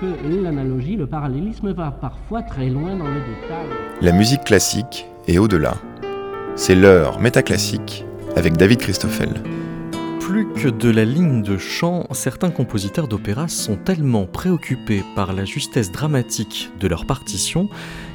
que 0.00 0.42
l'analogie, 0.42 0.96
le 0.96 1.06
parallélisme 1.06 1.72
va 1.72 1.90
parfois 1.90 2.42
très 2.42 2.68
loin 2.68 2.96
dans 2.96 3.08
le 3.08 3.20
détail. 3.20 3.66
La 4.00 4.12
musique 4.12 4.44
classique 4.44 5.06
est 5.26 5.38
au-delà. 5.38 5.74
C'est 6.56 6.74
l'heure 6.74 7.20
métaclassique 7.20 8.04
avec 8.36 8.56
David 8.56 8.78
Christoffel. 8.78 9.30
Plus 10.20 10.46
que 10.54 10.68
de 10.68 10.90
la 10.90 11.04
ligne 11.04 11.42
de 11.42 11.58
chant, 11.58 12.06
certains 12.12 12.50
compositeurs 12.50 13.08
d'opéra 13.08 13.46
sont 13.46 13.76
tellement 13.76 14.24
préoccupés 14.24 15.02
par 15.14 15.34
la 15.34 15.44
justesse 15.44 15.92
dramatique 15.92 16.70
de 16.80 16.88
leur 16.88 17.04
partition 17.06 17.68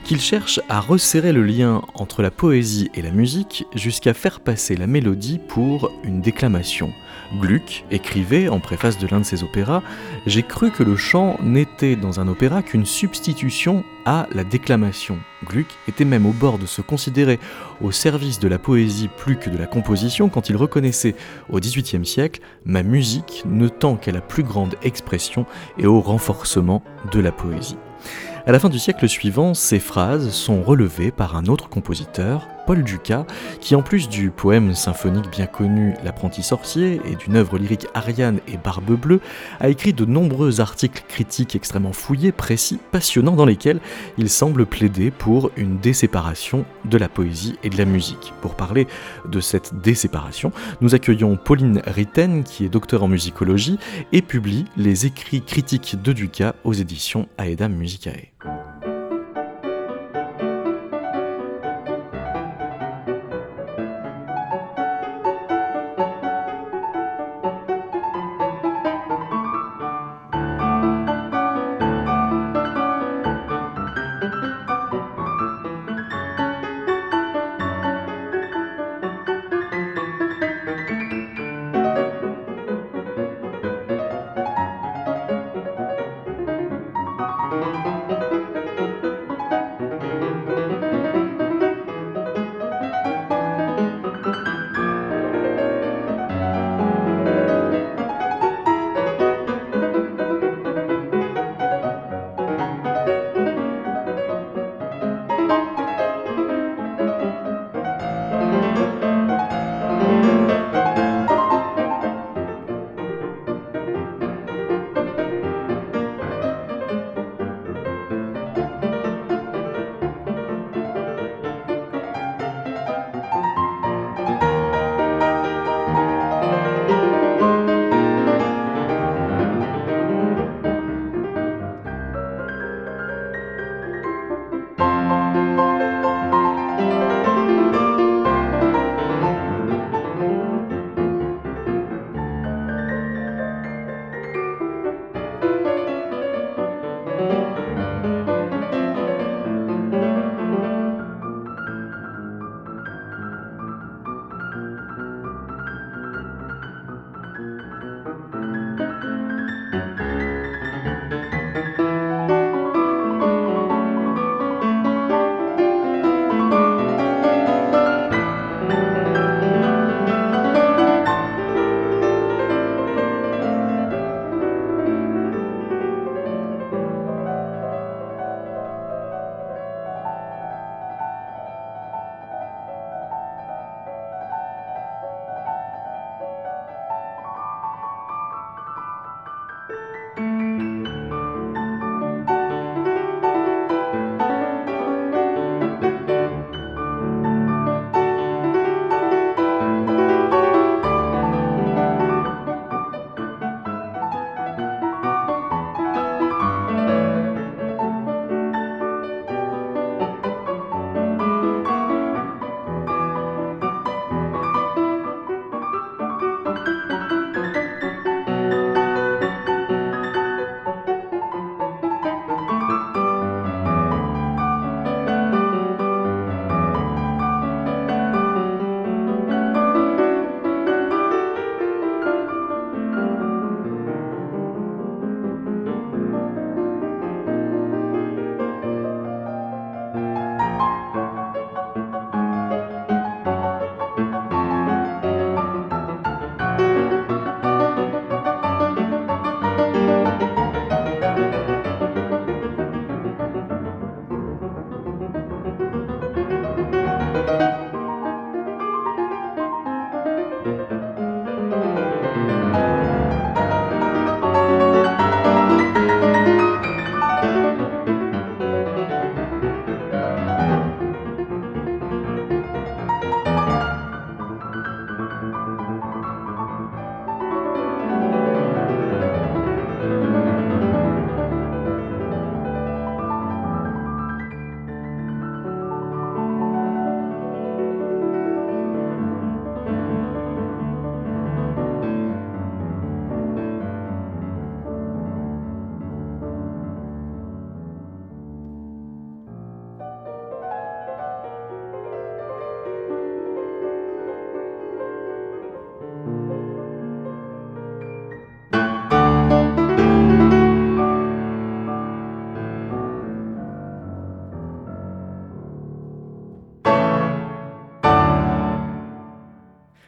qu'ils 0.04 0.20
cherchent 0.20 0.60
à 0.70 0.80
resserrer 0.80 1.32
le 1.32 1.44
lien 1.44 1.84
entre 1.94 2.24
la 2.24 2.32
poésie 2.32 2.90
et 2.96 3.04
la 3.04 3.12
musique 3.12 3.68
jusqu'à 3.76 4.16
faire 4.16 4.40
passer 4.40 4.76
la 4.76 4.88
mélodie 4.88 5.40
pour 5.48 5.92
une 6.04 6.22
déclamation. 6.22 6.92
Gluck 7.38 7.86
écrivait 7.92 8.50
en 8.50 8.60
préface 8.60 8.98
de 8.98 9.08
l'un 9.08 9.20
de 9.20 9.26
ses 9.26 9.44
opéras 9.44 9.84
J'ai 10.26 10.44
cru 10.44 10.72
que 10.72 10.84
le 10.84 10.96
chant 10.96 11.38
n'était 11.42 11.96
dans 11.96 12.20
un 12.20 12.28
opéra 12.28 12.64
qu'une 12.64 12.86
substitution 12.86 13.84
à 14.06 14.28
la 14.32 14.44
déclamation. 14.44 15.20
Gluck 15.46 15.68
était 15.88 16.06
même 16.06 16.26
au 16.26 16.32
bord 16.32 16.58
de 16.58 16.66
se 16.66 16.82
considérer 16.82 17.40
au 17.82 17.92
service 17.92 18.40
de 18.40 18.48
la 18.48 18.60
poésie 18.60 19.10
plus 19.18 19.38
que 19.38 19.50
de 19.50 19.58
la 19.58 19.68
composition 19.68 20.30
quand 20.30 20.50
il 20.50 20.56
reconnaissait 20.58 21.16
au 21.50 21.60
XVIIIe 21.60 22.06
siècle 22.06 22.42
Ma 22.66 22.84
musique 22.84 23.44
ne 23.46 23.68
tend 23.68 23.96
qu'à 23.96 24.12
la 24.12 24.22
plus 24.22 24.44
grande 24.44 24.76
expression 24.84 25.46
et 25.78 25.86
au 25.86 26.02
renforcement 26.02 26.84
de 27.12 27.20
la 27.20 27.32
poésie. 27.32 27.78
À 28.46 28.52
la 28.52 28.60
fin 28.60 28.70
du 28.70 28.80
siècle 28.80 29.08
suivant, 29.08 29.54
ces 29.54 29.80
phrases 29.80 30.32
sont 30.32 30.64
relevées 30.64 31.12
par 31.12 31.36
un 31.36 31.46
autre 31.46 31.70
compositeur, 31.70 32.48
Paul 32.70 32.84
Dukas, 32.84 33.26
qui 33.62 33.74
en 33.74 33.82
plus 33.82 34.10
du 34.10 34.30
poème 34.30 34.76
symphonique 34.76 35.32
bien 35.32 35.48
connu 35.48 35.96
L'apprenti 36.04 36.44
sorcier 36.44 37.02
et 37.04 37.16
d'une 37.16 37.36
œuvre 37.36 37.58
lyrique 37.58 37.88
Ariane 37.96 38.42
et 38.48 38.58
Barbe 38.58 38.92
Bleue, 38.92 39.22
a 39.60 39.70
écrit 39.70 39.92
de 39.92 40.06
nombreux 40.06 40.62
articles 40.62 41.04
critiques 41.08 41.56
extrêmement 41.56 41.94
fouillés, 41.94 42.32
précis, 42.32 42.78
passionnants, 42.92 43.36
dans 43.36 43.48
lesquels 43.48 43.80
il 44.20 44.30
semble 44.30 44.68
plaider 44.68 45.10
pour 45.10 45.50
une 45.58 45.80
déséparation 45.80 46.64
de 46.86 47.00
la 47.00 47.10
poésie 47.10 47.58
et 47.64 47.72
de 47.72 47.78
la 47.80 47.86
musique. 47.86 48.34
Pour 48.40 48.54
parler 48.54 48.86
de 49.28 49.40
cette 49.40 49.74
déséparation, 49.82 50.52
nous 50.82 50.94
accueillons 50.94 51.38
Pauline 51.38 51.82
Ritten, 51.88 52.44
qui 52.44 52.66
est 52.66 52.70
docteur 52.70 53.02
en 53.02 53.08
musicologie 53.08 53.80
et 54.12 54.22
publie 54.22 54.66
les 54.78 55.08
écrits 55.08 55.42
critiques 55.42 56.00
de 56.00 56.14
Dukas 56.14 56.54
aux 56.64 56.74
éditions 56.74 57.28
Aedam 57.40 57.74
Musicae. 57.74 58.30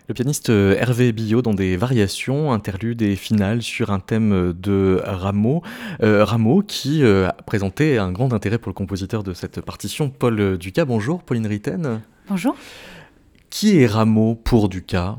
Le 0.08 0.14
pianiste 0.14 0.50
euh, 0.50 0.76
Hervé 0.78 1.12
Billot 1.12 1.42
dans 1.42 1.54
des 1.54 1.78
variations, 1.78 2.52
interludes 2.52 3.02
et 3.02 3.16
finales 3.16 3.62
sur 3.62 3.92
un 3.92 4.00
thème 4.00 4.54
de 4.54 5.02
Rameau. 5.06 5.62
Euh, 6.02 6.26
Rameau 6.26 6.62
qui 6.62 7.04
a 7.04 7.34
présenté 7.46 7.98
un 7.98 8.12
grand 8.12 8.34
intérêt 8.34 8.58
pour 8.58 8.70
le 8.70 8.74
compositeur 8.74 9.24
de 9.24 9.34
cette 9.34 9.62
partition, 9.62 10.10
Paul 10.10 10.58
Ducas. 10.58 10.86
Bonjour, 10.86 11.24
Pauline 11.24 11.48
Ritten. 11.48 12.02
Bonjour. 12.28 12.56
Qui 13.50 13.78
est 13.78 13.88
Rameau 13.88 14.36
pour 14.36 14.70
Ducas? 14.70 15.18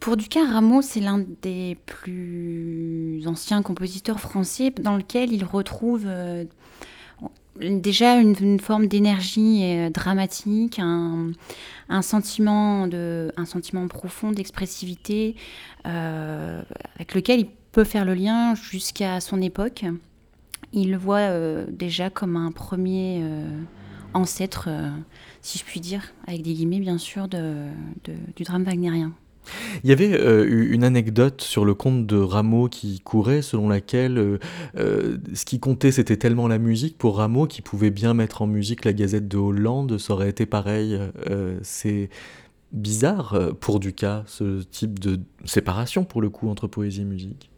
Pour 0.00 0.16
Ducas, 0.16 0.46
Rameau, 0.50 0.80
c'est 0.80 1.00
l'un 1.00 1.24
des 1.42 1.76
plus 1.84 3.22
anciens 3.26 3.62
compositeurs 3.62 4.20
français 4.20 4.70
dans 4.70 4.96
lequel 4.96 5.32
il 5.32 5.44
retrouve 5.44 6.06
déjà 7.60 8.16
une, 8.16 8.60
forme 8.60 8.86
d'énergie 8.86 9.62
euh, 9.64 9.90
dramatique, 9.90 10.78
un, 10.78 11.32
sentiment 12.02 12.86
de, 12.86 13.32
un 13.36 13.44
sentiment 13.44 13.86
profond 13.88 14.32
d'expressivité 14.32 15.36
euh, 15.86 16.62
avec 16.96 17.14
lequel 17.14 17.40
il 17.40 17.48
peut 17.72 17.84
faire 17.84 18.04
le 18.04 18.14
lien 18.14 18.54
jusqu'à 18.54 19.20
son 19.20 19.40
époque. 19.40 19.84
Il 20.72 20.90
le 20.90 20.98
voit 20.98 21.18
euh, 21.18 21.66
déjà 21.70 22.10
comme 22.10 22.36
un 22.36 22.52
premier 22.52 23.22
ancêtre, 24.14 24.68
si 25.42 25.58
je 25.58 25.64
puis 25.64 25.80
dire, 25.80 26.12
avec 26.26 26.42
des 26.42 26.54
guillemets 26.54 26.80
bien 26.80 26.98
sûr, 26.98 27.28
du 27.28 28.42
drame 28.44 28.64
wagnérien. 28.64 29.12
Il 29.84 29.90
y 29.90 29.92
avait 29.92 30.18
euh, 30.18 30.46
une 30.48 30.84
anecdote 30.84 31.40
sur 31.40 31.64
le 31.64 31.74
conte 31.74 32.06
de 32.06 32.16
Rameau 32.16 32.68
qui 32.68 33.00
courait, 33.00 33.42
selon 33.42 33.68
laquelle 33.68 34.18
euh, 34.18 34.38
euh, 34.76 35.18
ce 35.34 35.44
qui 35.44 35.60
comptait, 35.60 35.92
c'était 35.92 36.16
tellement 36.16 36.48
la 36.48 36.58
musique 36.58 36.98
pour 36.98 37.18
Rameau 37.18 37.46
qu'il 37.46 37.64
pouvait 37.64 37.90
bien 37.90 38.14
mettre 38.14 38.42
en 38.42 38.46
musique 38.46 38.84
la 38.84 38.92
Gazette 38.92 39.28
de 39.28 39.36
Hollande, 39.36 39.98
ça 39.98 40.12
aurait 40.12 40.30
été 40.30 40.46
pareil. 40.46 40.98
c'est 41.62 42.10
bizarre 42.72 43.38
pour 43.60 43.80
Ducas, 43.80 44.24
ce 44.26 44.62
type 44.62 44.98
de 44.98 45.20
séparation, 45.44 46.04
pour 46.04 46.20
le 46.20 46.30
coup, 46.30 46.48
entre 46.48 46.66
poésie 46.66 47.02
et 47.02 47.04
musique. 47.04 47.50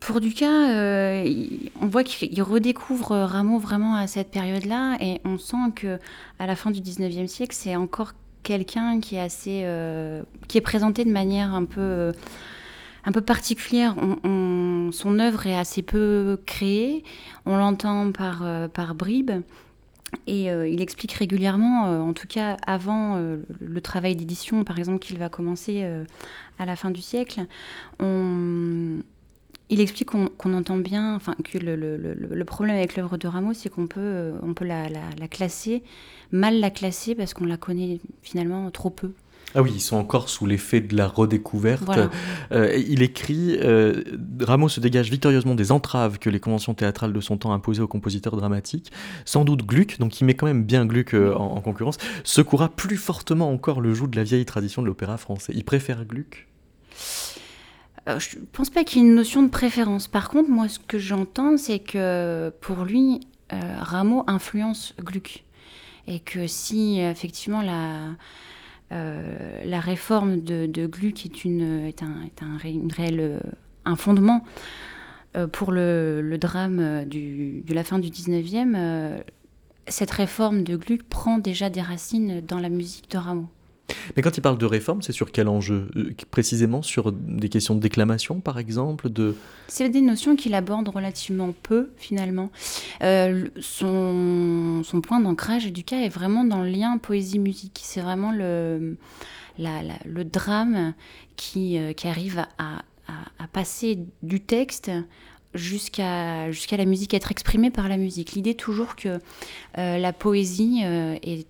Pour 0.00 0.20
Ducas, 0.20 1.24
on 1.80 1.86
voit 1.86 2.04
qu'il 2.04 2.42
redécouvre 2.42 3.10
Rameau 3.10 3.58
vraiment 3.58 3.94
à 3.94 4.06
cette 4.06 4.30
période-là, 4.30 4.96
et 5.00 5.20
on 5.24 5.38
sent 5.38 5.72
que 5.74 5.98
à 6.38 6.46
la 6.46 6.56
fin 6.56 6.70
du 6.70 6.80
19e 6.80 7.26
siècle, 7.26 7.54
c'est 7.54 7.76
encore 7.76 8.12
quelqu'un 8.46 9.00
qui 9.00 9.16
est 9.16 9.20
assez, 9.20 9.62
euh, 9.64 10.22
qui 10.46 10.56
est 10.56 10.62
présenté 10.62 11.04
de 11.04 11.10
manière 11.10 11.52
un 11.52 11.64
peu, 11.64 12.12
un 13.04 13.12
peu 13.12 13.20
particulière. 13.20 13.96
son 14.22 15.18
œuvre 15.18 15.46
est 15.48 15.56
assez 15.56 15.82
peu 15.82 16.38
créée. 16.46 17.02
On 17.44 17.56
l'entend 17.56 18.12
par, 18.12 18.42
euh, 18.44 18.68
par 18.68 18.94
bribes. 18.94 19.42
Et 20.28 20.50
euh, 20.50 20.68
il 20.68 20.80
explique 20.80 21.12
régulièrement, 21.12 22.08
en 22.08 22.12
tout 22.12 22.28
cas 22.28 22.56
avant 22.64 23.18
le 23.18 23.80
travail 23.80 24.14
d'édition, 24.14 24.62
par 24.62 24.78
exemple, 24.78 25.00
qu'il 25.00 25.18
va 25.18 25.28
commencer 25.28 25.84
à 26.60 26.64
la 26.64 26.76
fin 26.76 26.90
du 26.90 27.02
siècle, 27.02 27.46
il 29.68 29.80
explique 29.80 30.10
qu'on 30.10 30.54
entend 30.54 30.76
bien, 30.76 31.16
enfin 31.16 31.34
que 31.42 31.58
le, 31.58 32.44
problème 32.44 32.76
avec 32.76 32.96
l'œuvre 32.96 33.16
de 33.16 33.26
Rameau, 33.26 33.52
c'est 33.52 33.68
qu'on 33.68 33.86
peut, 33.86 34.32
on 34.42 34.54
peut 34.54 34.64
la, 34.64 34.88
classer, 35.28 35.82
mal 36.30 36.60
la 36.60 36.70
classer 36.70 37.14
parce 37.14 37.34
qu'on 37.34 37.46
la 37.46 37.56
connaît 37.56 37.98
finalement 38.22 38.70
trop 38.70 38.90
peu. 38.90 39.12
Ah 39.54 39.62
oui, 39.62 39.72
ils 39.74 39.80
sont 39.80 39.96
encore 39.96 40.28
sous 40.28 40.44
l'effet 40.44 40.80
de 40.80 40.94
la 40.96 41.08
redécouverte. 41.08 41.88
Euh, 42.52 42.76
il 42.76 43.00
écrit 43.02 43.56
euh, 43.62 44.02
Rameau 44.40 44.68
se 44.68 44.80
dégage 44.80 45.10
victorieusement 45.10 45.54
des 45.54 45.72
entraves 45.72 46.18
que 46.18 46.28
les 46.28 46.40
conventions 46.40 46.74
théâtrales 46.74 47.12
de 47.12 47.20
son 47.20 47.38
temps 47.38 47.52
imposaient 47.52 47.80
aux 47.80 47.88
compositeurs 47.88 48.36
dramatiques. 48.36 48.92
Sans 49.24 49.44
doute 49.44 49.64
Gluck, 49.64 49.98
donc 49.98 50.20
il 50.20 50.24
met 50.24 50.34
quand 50.34 50.46
même 50.46 50.64
bien 50.64 50.84
Gluck 50.84 51.14
euh, 51.14 51.34
en, 51.34 51.56
en, 51.56 51.60
concurrence, 51.60 51.96
secoura 52.22 52.68
plus 52.68 52.98
fortement 52.98 53.50
encore 53.50 53.80
le 53.80 53.94
joug 53.94 54.08
de 54.08 54.16
la 54.16 54.24
vieille 54.24 54.44
tradition 54.44 54.82
de 54.82 54.88
l'opéra 54.88 55.16
français. 55.16 55.52
Il 55.56 55.64
préfère 55.64 56.04
Gluck? 56.04 56.46
Euh, 58.08 58.20
je 58.20 58.38
ne 58.38 58.44
pense 58.44 58.70
pas 58.70 58.84
qu'il 58.84 59.02
y 59.02 59.04
ait 59.04 59.08
une 59.08 59.14
notion 59.14 59.42
de 59.42 59.48
préférence. 59.48 60.06
Par 60.06 60.28
contre, 60.28 60.48
moi, 60.48 60.68
ce 60.68 60.78
que 60.78 60.98
j'entends, 60.98 61.56
c'est 61.56 61.80
que 61.80 62.52
pour 62.60 62.84
lui, 62.84 63.20
euh, 63.52 63.58
Rameau 63.78 64.24
influence 64.26 64.94
Gluck. 65.00 65.44
Et 66.06 66.20
que 66.20 66.46
si, 66.46 67.00
effectivement, 67.00 67.62
la, 67.62 68.10
euh, 68.92 69.80
réforme 69.80 70.40
de, 70.40 70.86
Gluck 70.86 71.26
est, 71.26 72.02
un, 73.84 73.96
fondement 73.96 74.44
pour 75.52 75.72
le, 75.72 76.36
drame 76.38 77.04
de 77.06 77.74
la 77.74 77.82
fin 77.82 77.98
du 77.98 78.08
19e, 78.08 79.20
cette 79.88 80.12
réforme 80.12 80.62
de 80.62 80.76
Gluck 80.76 81.02
prend 81.02 81.38
déjà 81.38 81.70
des 81.70 81.82
racines 81.82 82.40
dans 82.40 82.60
la 82.60 82.68
musique 82.68 83.10
de 83.10 83.18
Rameau. 83.18 83.48
Mais 84.16 84.22
quand 84.22 84.36
il 84.36 84.40
parle 84.40 84.58
de 84.58 84.66
réforme, 84.66 85.02
c'est 85.02 85.12
sur 85.12 85.32
quel 85.32 85.48
enjeu? 85.48 85.88
Euh, 85.96 86.12
Précisément 86.30 86.82
sur 86.82 87.12
des 87.12 87.48
questions 87.48 87.74
de 87.74 87.80
déclamation, 87.80 88.40
par 88.40 88.58
exemple 88.58 89.08
de... 89.08 89.36
C'est 89.68 89.88
des 89.88 90.00
notions 90.00 90.36
qu'il 90.36 90.54
aborde 90.54 90.88
relativement 90.88 91.52
peu, 91.62 91.90
finalement. 91.96 92.50
Euh, 93.02 93.48
son, 93.60 94.82
son, 94.84 95.00
point 95.00 95.20
d'ancrage 95.20 95.72
du 95.72 95.84
cas 95.84 96.00
est 96.00 96.08
vraiment 96.08 96.44
dans 96.44 96.62
le 96.62 96.68
lien 96.68 96.98
poésie-musique. 96.98 97.80
C'est 97.82 98.00
vraiment 98.00 98.32
le, 98.32 98.96
le 99.58 100.24
drame 100.24 100.94
qui, 101.36 101.78
euh, 101.78 101.92
qui 101.92 102.08
arrive 102.08 102.44
à, 102.58 102.82
à, 103.38 103.46
passer 103.52 103.98
du 104.22 104.40
texte 104.40 104.90
jusqu'à 105.54 106.50
jusqu'à 106.50 106.76
la 106.76 106.84
musique, 106.84 107.14
être 107.14 107.30
exprimée 107.30 107.70
par 107.70 107.88
la 107.88 107.96
musique. 107.96 108.32
L'idée 108.32 108.54
toujours 108.54 108.96
que 108.96 109.20
la 109.76 110.12
poésie 110.12 110.82
est 110.82 111.46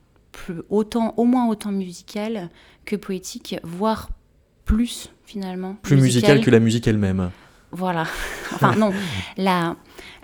autant, 0.68 1.14
au 1.16 1.24
moins 1.24 1.48
autant 1.48 1.72
musical 1.72 2.50
que 2.84 2.96
poétique, 2.96 3.56
voire 3.62 4.10
plus 4.64 5.10
finalement. 5.24 5.76
Plus 5.82 5.96
musical, 5.96 6.40
que 6.40 6.50
la 6.50 6.60
musique 6.60 6.86
elle-même. 6.86 7.30
Voilà. 7.72 8.06
Enfin 8.54 8.76
non, 8.76 8.92
la, 9.36 9.76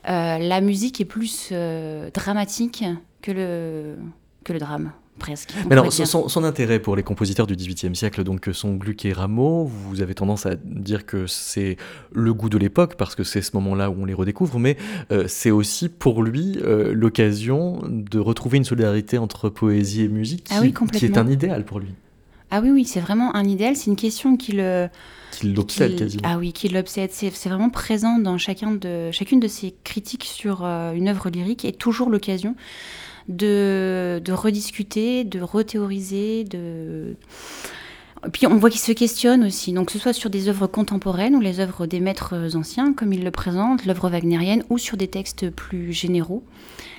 euh, 0.09 0.39
la 0.39 0.61
musique 0.61 1.01
est 1.01 1.05
plus 1.05 1.49
euh, 1.51 2.11
dramatique 2.11 2.85
que 3.21 3.33
le, 3.33 3.97
que 4.45 4.53
le 4.53 4.59
drame. 4.61 4.93
Presque, 5.19 5.53
Mais 5.69 5.73
alors, 5.73 5.93
son, 5.93 6.29
son, 6.29 6.45
intérêt 6.45 6.79
pour 6.79 6.97
les 6.97 7.03
compositeurs 7.03 7.47
du 7.47 7.55
XVIIIe 7.55 7.95
siècle, 7.95 8.25
donc 8.25 8.41
que 8.41 8.53
sont 8.53 8.75
Gluck 8.75 9.05
et 9.05 9.13
Rameau, 9.13 9.65
vous 9.65 10.01
avez 10.01 10.15
tendance 10.15 10.47
à 10.47 10.55
dire 10.57 11.05
que 11.05 11.27
c'est 11.27 11.77
le 12.13 12.33
goût 12.33 12.49
de 12.49 12.57
l'époque, 12.57 12.95
parce 12.97 13.15
que 13.15 13.23
c'est 13.23 13.43
ce 13.43 13.55
moment-là 13.55 13.91
où 13.91 13.97
on 14.01 14.05
les 14.07 14.15
redécouvre, 14.15 14.59
mais 14.59 14.77
euh, 15.11 15.27
c'est 15.29 15.51
aussi 15.51 15.91
pour 15.91 16.23
lui 16.23 16.59
euh, 16.63 16.95
l'occasion 16.95 17.83
de 17.87 18.19
retrouver 18.19 18.57
une 18.57 18.65
solidarité 18.65 19.19
entre 19.19 19.51
poésie 19.51 20.03
et 20.03 20.09
musique, 20.09 20.47
ah 20.51 20.61
qui, 20.93 21.05
est 21.05 21.19
un 21.19 21.29
idéal 21.29 21.65
pour 21.65 21.79
lui. 21.79 21.95
Ah 22.51 22.61
oui, 22.63 22.71
oui, 22.71 22.85
c'est 22.85 23.01
vraiment 23.01 23.37
un 23.37 23.45
idéal, 23.45 23.77
c'est 23.77 23.91
une 23.91 23.97
question 23.97 24.37
qui 24.37 24.53
le... 24.53 24.89
Qui 25.31 25.53
l'obsède 25.53 25.97
quasiment. 25.97 26.23
Ah 26.25 26.37
oui, 26.39 26.53
qui 26.53 26.69
l'obsède. 26.69 27.11
C'est 27.13 27.31
vraiment 27.49 27.71
présent 27.71 28.19
dans 28.19 28.37
chacun 28.37 28.73
de, 28.73 29.11
chacune 29.11 29.41
de 29.41 29.49
ses 29.49 29.75
critiques 29.85 30.25
sur 30.25 30.63
euh, 30.63 30.93
une 30.93 31.09
œuvre 31.09 31.31
lyrique 31.31 31.65
et 31.65 31.73
toujours 31.73 32.11
l'occasion 32.11 32.55
de, 33.29 34.23
rediscuter, 34.31 35.25
de 35.25 35.41
rethéoriser, 35.41 36.45
de... 36.45 37.17
Puis 38.33 38.47
on 38.47 38.57
voit 38.57 38.71
qu'il 38.71 38.81
se 38.81 38.93
questionne 38.93 39.43
aussi, 39.45 39.73
donc 39.73 39.87
que 39.87 39.93
ce 39.93 39.99
soit 39.99 40.13
sur 40.13 40.31
des 40.31 40.49
œuvres 40.49 40.69
contemporaines 40.69 41.35
ou 41.35 41.41
les 41.41 41.59
œuvres 41.59 41.87
des 41.87 41.99
maîtres 41.99 42.55
anciens, 42.55 42.93
comme 42.93 43.13
il 43.13 43.25
le 43.25 43.33
présente, 43.33 43.85
l'œuvre 43.85 44.09
wagnérienne, 44.09 44.63
ou 44.71 44.79
sur 44.79 44.97
des 44.97 45.09
textes 45.09 45.51
plus 45.51 45.93
généraux. 45.93 46.45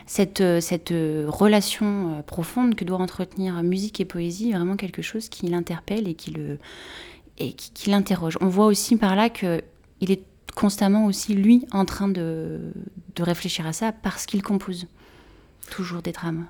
Cette, 0.06 0.44
cette 0.60 0.90
relation 0.90 2.24
profonde 2.28 2.76
que 2.76 2.84
doit 2.84 2.98
entretenir 2.98 3.64
musique 3.64 4.02
et 4.02 4.06
poésie 4.06 4.50
est 4.50 4.54
vraiment 4.54 4.76
quelque 4.76 5.02
chose 5.02 5.30
qui 5.30 5.48
l'interpelle 5.48 6.10
et 6.10 6.14
qui 6.14 6.32
le 6.32 6.58
et 7.40 7.54
qui, 7.54 7.90
l'interroge. 7.90 8.38
On 8.42 8.48
voit 8.48 8.66
aussi 8.66 8.96
par 8.96 9.16
là 9.16 9.30
qu'il 9.30 9.62
est 10.02 10.24
constamment 10.56 11.06
aussi, 11.06 11.34
lui, 11.34 11.66
en 11.72 11.86
train 11.86 12.08
de, 12.08 12.60
de 13.16 13.24
réfléchir 13.24 13.66
à 13.66 13.74
ça 13.74 13.92
parce 13.92 14.26
qu'il 14.26 14.44
compose 14.44 14.88
toujours 15.70 16.02
des 16.02 16.12
drames. 16.12 16.46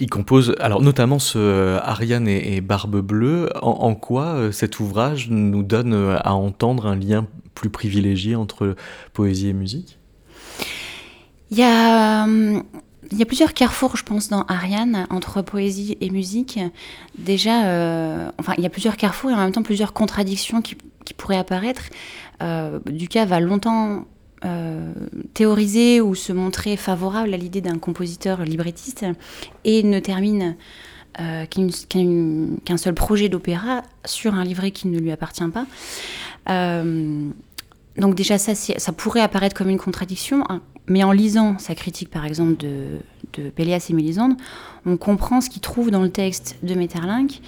Il 0.00 0.10
compose, 0.10 0.56
alors 0.58 0.82
notamment 0.82 1.20
ce 1.20 1.38
euh, 1.38 1.78
Ariane 1.80 2.26
et, 2.26 2.60
Barbe 2.60 3.00
Bleue. 3.00 3.48
En, 3.62 3.94
quoi 3.94 4.34
euh, 4.34 4.52
cet 4.52 4.80
ouvrage 4.80 5.28
nous 5.30 5.62
donne 5.62 5.94
euh, 5.94 6.16
à 6.24 6.34
entendre 6.34 6.86
un 6.86 6.96
lien 6.96 7.28
plus 7.54 7.70
privilégié 7.70 8.34
entre 8.34 8.74
poésie 9.12 9.48
et 9.48 9.52
musique? 9.52 9.98
Il 11.52 11.58
y, 11.58 11.62
a, 11.62 12.26
il 12.26 13.18
y 13.18 13.22
a 13.22 13.26
plusieurs 13.26 13.54
carrefours, 13.54 13.96
je 13.96 14.02
pense, 14.02 14.28
dans 14.28 14.42
Ariane, 14.48 15.06
entre 15.10 15.42
poésie 15.42 15.96
et 16.00 16.10
musique. 16.10 16.58
Déjà, 17.16 17.60
enfin, 18.38 18.54
il 18.58 18.64
y 18.64 18.66
a 18.66 18.70
plusieurs 18.70 18.96
carrefours 18.96 19.30
et 19.30 19.34
en 19.34 19.36
même 19.36 19.52
temps 19.52 19.62
plusieurs 19.62 19.92
contradictions 19.92 20.62
qui, 20.62 20.76
qui 21.04 21.14
pourraient 21.14 21.36
apparaître. 21.36 21.82
Ducas 22.86 23.26
va 23.26 23.38
longtemps 23.38 24.06
euh, 24.44 24.92
théoriser 25.32 26.02
ou 26.02 26.14
se 26.14 26.30
montrer 26.30 26.76
favorable 26.76 27.32
à 27.32 27.36
l'idée 27.38 27.62
d'un 27.62 27.78
compositeur 27.78 28.44
librettiste 28.44 29.06
et 29.64 29.82
ne 29.82 29.98
termine 30.00 30.56
euh, 31.18 31.46
qu'un 31.46 32.76
seul 32.76 32.92
projet 32.92 33.30
d'opéra 33.30 33.82
sur 34.04 34.34
un 34.34 34.44
livret 34.44 34.70
qui 34.70 34.88
ne 34.88 34.98
lui 34.98 35.10
appartient 35.12 35.48
pas. 35.48 35.66
Euh, 36.50 37.30
donc 37.96 38.14
déjà 38.16 38.36
ça, 38.36 38.54
ça 38.54 38.92
pourrait 38.92 39.22
apparaître 39.22 39.56
comme 39.56 39.70
une 39.70 39.78
contradiction. 39.78 40.44
mais 40.88 41.02
en 41.04 41.12
lisant 41.12 41.56
sa 41.58 41.74
critique, 41.74 42.10
par 42.10 42.26
exemple, 42.26 42.58
de, 42.58 42.98
de 43.32 43.48
Pélias 43.48 43.86
et 43.88 43.94
Mélisande, 43.94 44.34
on 44.84 44.98
comprend 44.98 45.40
ce 45.40 45.48
qu'il 45.48 45.62
trouve 45.62 45.90
dans 45.90 46.02
le 46.02 46.10
texte 46.10 46.56
de 46.62 46.74
Metterlinck, 46.74 47.40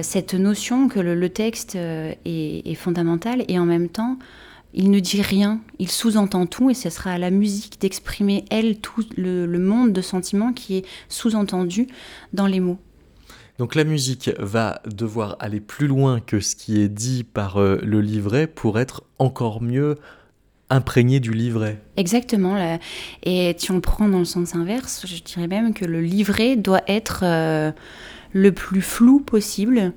cette 0.00 0.32
notion 0.32 0.88
que 0.88 1.00
le, 1.00 1.28
texte 1.28 1.76
est, 1.76 2.74
fondamental 2.76 3.44
et 3.48 3.58
en 3.58 3.66
même 3.66 3.90
temps, 3.90 4.16
il 4.74 4.90
ne 4.90 5.00
dit 5.00 5.22
rien, 5.22 5.60
il 5.78 5.90
sous-entend 5.90 6.46
tout 6.46 6.70
et 6.70 6.74
ce 6.74 6.90
sera 6.90 7.12
à 7.12 7.18
la 7.18 7.30
musique 7.30 7.80
d'exprimer, 7.80 8.44
elle, 8.50 8.78
tout 8.78 9.04
le, 9.16 9.46
monde 9.58 9.92
de 9.92 10.00
sentiments 10.00 10.52
qui 10.52 10.76
est 10.78 10.86
sous-entendu 11.08 11.86
dans 12.32 12.46
les 12.46 12.60
mots. 12.60 12.78
Donc 13.58 13.76
la 13.76 13.84
musique 13.84 14.30
va 14.38 14.82
devoir 14.84 15.36
aller 15.38 15.60
plus 15.60 15.86
loin 15.86 16.20
que 16.20 16.40
ce 16.40 16.56
qui 16.56 16.80
est 16.80 16.88
dit 16.88 17.22
par 17.22 17.58
euh, 17.58 17.78
le 17.84 18.00
livret 18.00 18.48
pour 18.48 18.78
être 18.80 19.04
encore 19.18 19.62
mieux 19.62 19.96
imprégné 20.70 21.20
du 21.20 21.32
livret. 21.32 21.80
Exactement. 21.96 22.78
Et 23.22 23.54
si 23.58 23.70
on 23.70 23.74
le 23.74 23.80
prend 23.80 24.08
dans 24.08 24.18
le 24.18 24.24
sens 24.24 24.56
inverse, 24.56 25.06
je 25.06 25.22
dirais 25.22 25.46
même 25.46 25.72
que 25.72 25.84
le 25.84 26.00
livret 26.00 26.56
doit 26.56 26.82
être 26.88 27.22
le 28.34 28.52
plus 28.52 28.82
flou 28.82 29.20
possible, 29.20 29.92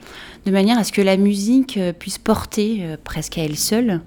de 0.46 0.52
manière 0.52 0.78
à 0.78 0.84
ce 0.84 0.94
que 0.94 1.02
la 1.02 1.18
musique 1.18 1.76
euh, 1.76 1.92
puisse 1.92 2.20
porter 2.20 2.80
euh, 2.82 2.98
presque 3.04 3.38
à 3.38 3.44
elle 3.44 3.58
seule 3.58 4.02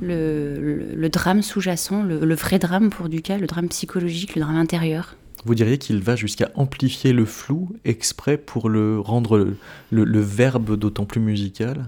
le, 0.00 1.08
drame 1.08 1.42
sous-jacent, 1.42 2.02
le, 2.02 2.34
vrai 2.34 2.58
drame 2.58 2.90
pour 2.90 3.08
Ducas, 3.08 3.38
le 3.38 3.46
drame 3.46 3.68
psychologique, 3.68 4.34
le 4.34 4.42
drame 4.42 4.56
intérieur. 4.56 5.16
Vous 5.44 5.54
diriez 5.54 5.78
qu'il 5.78 6.00
va 6.00 6.16
jusqu'à 6.16 6.50
amplifier 6.54 7.12
le 7.12 7.24
flou 7.24 7.76
exprès 7.84 8.36
pour 8.36 8.68
le 8.68 8.98
rendre 8.98 9.54
le, 9.90 10.20
verbe 10.20 10.76
d'autant 10.76 11.04
plus 11.04 11.20
musical? 11.20 11.86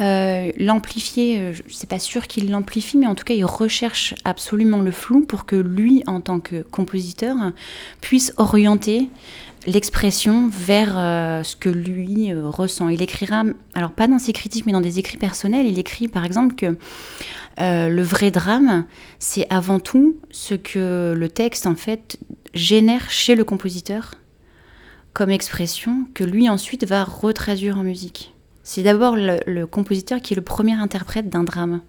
Euh, 0.00 0.50
l'amplifier, 0.56 1.38
ne 1.38 1.72
sais 1.72 1.86
pas 1.86 1.98
sûr 1.98 2.26
qu'il 2.26 2.50
l'amplifie, 2.50 2.96
mais 2.96 3.06
en 3.06 3.14
tout 3.14 3.24
cas, 3.24 3.34
il 3.34 3.44
recherche 3.44 4.14
absolument 4.24 4.78
le 4.78 4.90
flou 4.90 5.20
pour 5.26 5.46
que 5.46 5.56
lui, 5.56 6.02
en 6.06 6.20
tant 6.20 6.40
que 6.40 6.62
compositeur, 6.62 7.36
puisse 8.00 8.32
orienter 8.36 9.10
l'expression 9.66 10.48
vers 10.48 10.96
euh, 10.96 11.42
ce 11.42 11.56
que 11.56 11.68
lui 11.68 12.32
euh, 12.32 12.48
ressent. 12.48 12.88
Il 12.88 13.02
écrira, 13.02 13.44
alors 13.74 13.92
pas 13.92 14.06
dans 14.06 14.18
ses 14.18 14.32
critiques, 14.32 14.66
mais 14.66 14.72
dans 14.72 14.80
des 14.80 14.98
écrits 14.98 15.18
personnels, 15.18 15.66
il 15.66 15.78
écrit 15.78 16.08
par 16.08 16.24
exemple 16.24 16.54
que 16.54 16.76
euh, 17.60 17.88
le 17.88 18.02
vrai 18.02 18.30
drame, 18.30 18.86
c'est 19.18 19.46
avant 19.50 19.80
tout 19.80 20.16
ce 20.30 20.54
que 20.54 21.14
le 21.16 21.28
texte 21.28 21.66
en 21.66 21.74
fait 21.74 22.18
génère 22.54 23.10
chez 23.10 23.34
le 23.34 23.44
compositeur 23.44 24.14
comme 25.12 25.30
expression 25.30 26.06
que 26.14 26.24
lui 26.24 26.48
ensuite 26.48 26.86
va 26.86 27.04
retraduire 27.04 27.78
en 27.78 27.82
musique. 27.82 28.32
C'est 28.62 28.82
d'abord 28.82 29.16
le, 29.16 29.64
compositeur 29.64 30.20
qui 30.20 30.34
est 30.34 30.36
le 30.36 30.42
premier 30.42 30.74
interprète 30.74 31.28
d'un 31.28 31.44
drame. 31.44 31.80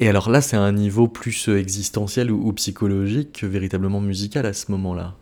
Et 0.00 0.08
alors 0.08 0.30
là, 0.30 0.40
c'est 0.40 0.56
un 0.56 0.72
niveau 0.72 1.08
plus 1.08 1.48
existentiel 1.48 2.30
ou 2.30 2.52
psychologique 2.52 3.40
que 3.40 3.46
véritablement 3.46 4.00
musical 4.00 4.46
à 4.46 4.52
ce 4.52 4.70
moment-là. 4.72 5.14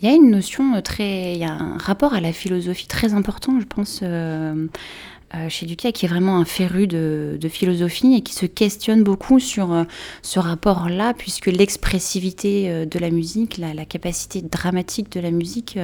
Il 0.00 0.08
y 0.08 0.12
a 0.12 0.14
une 0.14 0.30
notion 0.30 0.80
très, 0.82 1.34
il 1.34 1.38
y 1.38 1.44
a 1.44 1.52
un 1.52 1.78
rapport 1.78 2.14
à 2.14 2.20
la 2.20 2.32
philosophie 2.32 2.86
très 2.86 3.14
important, 3.14 3.58
je 3.60 3.66
pense, 3.66 4.00
euh, 4.02 4.66
euh, 5.34 5.48
chez 5.48 5.66
Ducas, 5.66 5.92
qui 5.92 6.04
est 6.04 6.08
vraiment 6.08 6.36
un 6.36 6.44
féru 6.44 6.86
de, 6.86 7.38
philosophie 7.48 8.14
et 8.14 8.20
qui 8.20 8.34
se 8.34 8.46
questionne 8.46 9.02
beaucoup 9.02 9.40
sur 9.40 9.72
euh, 9.72 9.84
ce 10.22 10.38
rapport-là, 10.40 11.14
puisque 11.14 11.46
l'expressivité 11.46 12.86
de 12.86 12.98
la 12.98 13.10
musique, 13.10 13.58
la, 13.58 13.84
capacité 13.84 14.42
dramatique 14.42 15.10
de 15.12 15.20
la 15.20 15.30
musique 15.30 15.78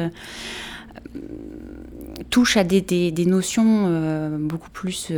touche 2.29 2.57
à 2.57 2.65
des, 2.65 3.12
notions 3.27 4.39
beaucoup 4.39 4.71
plus 4.71 5.12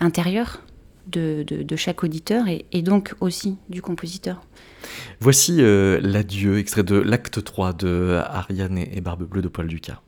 intérieures 0.00 0.62
de, 1.06 1.44
chaque 1.76 2.02
auditeur 2.04 2.46
et 2.48 2.82
donc 2.82 3.14
aussi 3.20 3.56
du 3.68 3.82
compositeur. 3.82 4.40
Voici 5.20 5.56
euh, 5.60 5.98
l'adieu, 6.02 6.58
extrait 6.58 6.82
de 6.82 6.96
l'acte 6.96 7.42
3 7.42 7.72
de 7.72 8.20
Ariane 8.24 8.78
et 8.78 9.00
Barbe 9.00 9.24
Bleue 9.24 9.42
de 9.42 9.48
Paul 9.48 9.66
Ducas. 9.66 10.00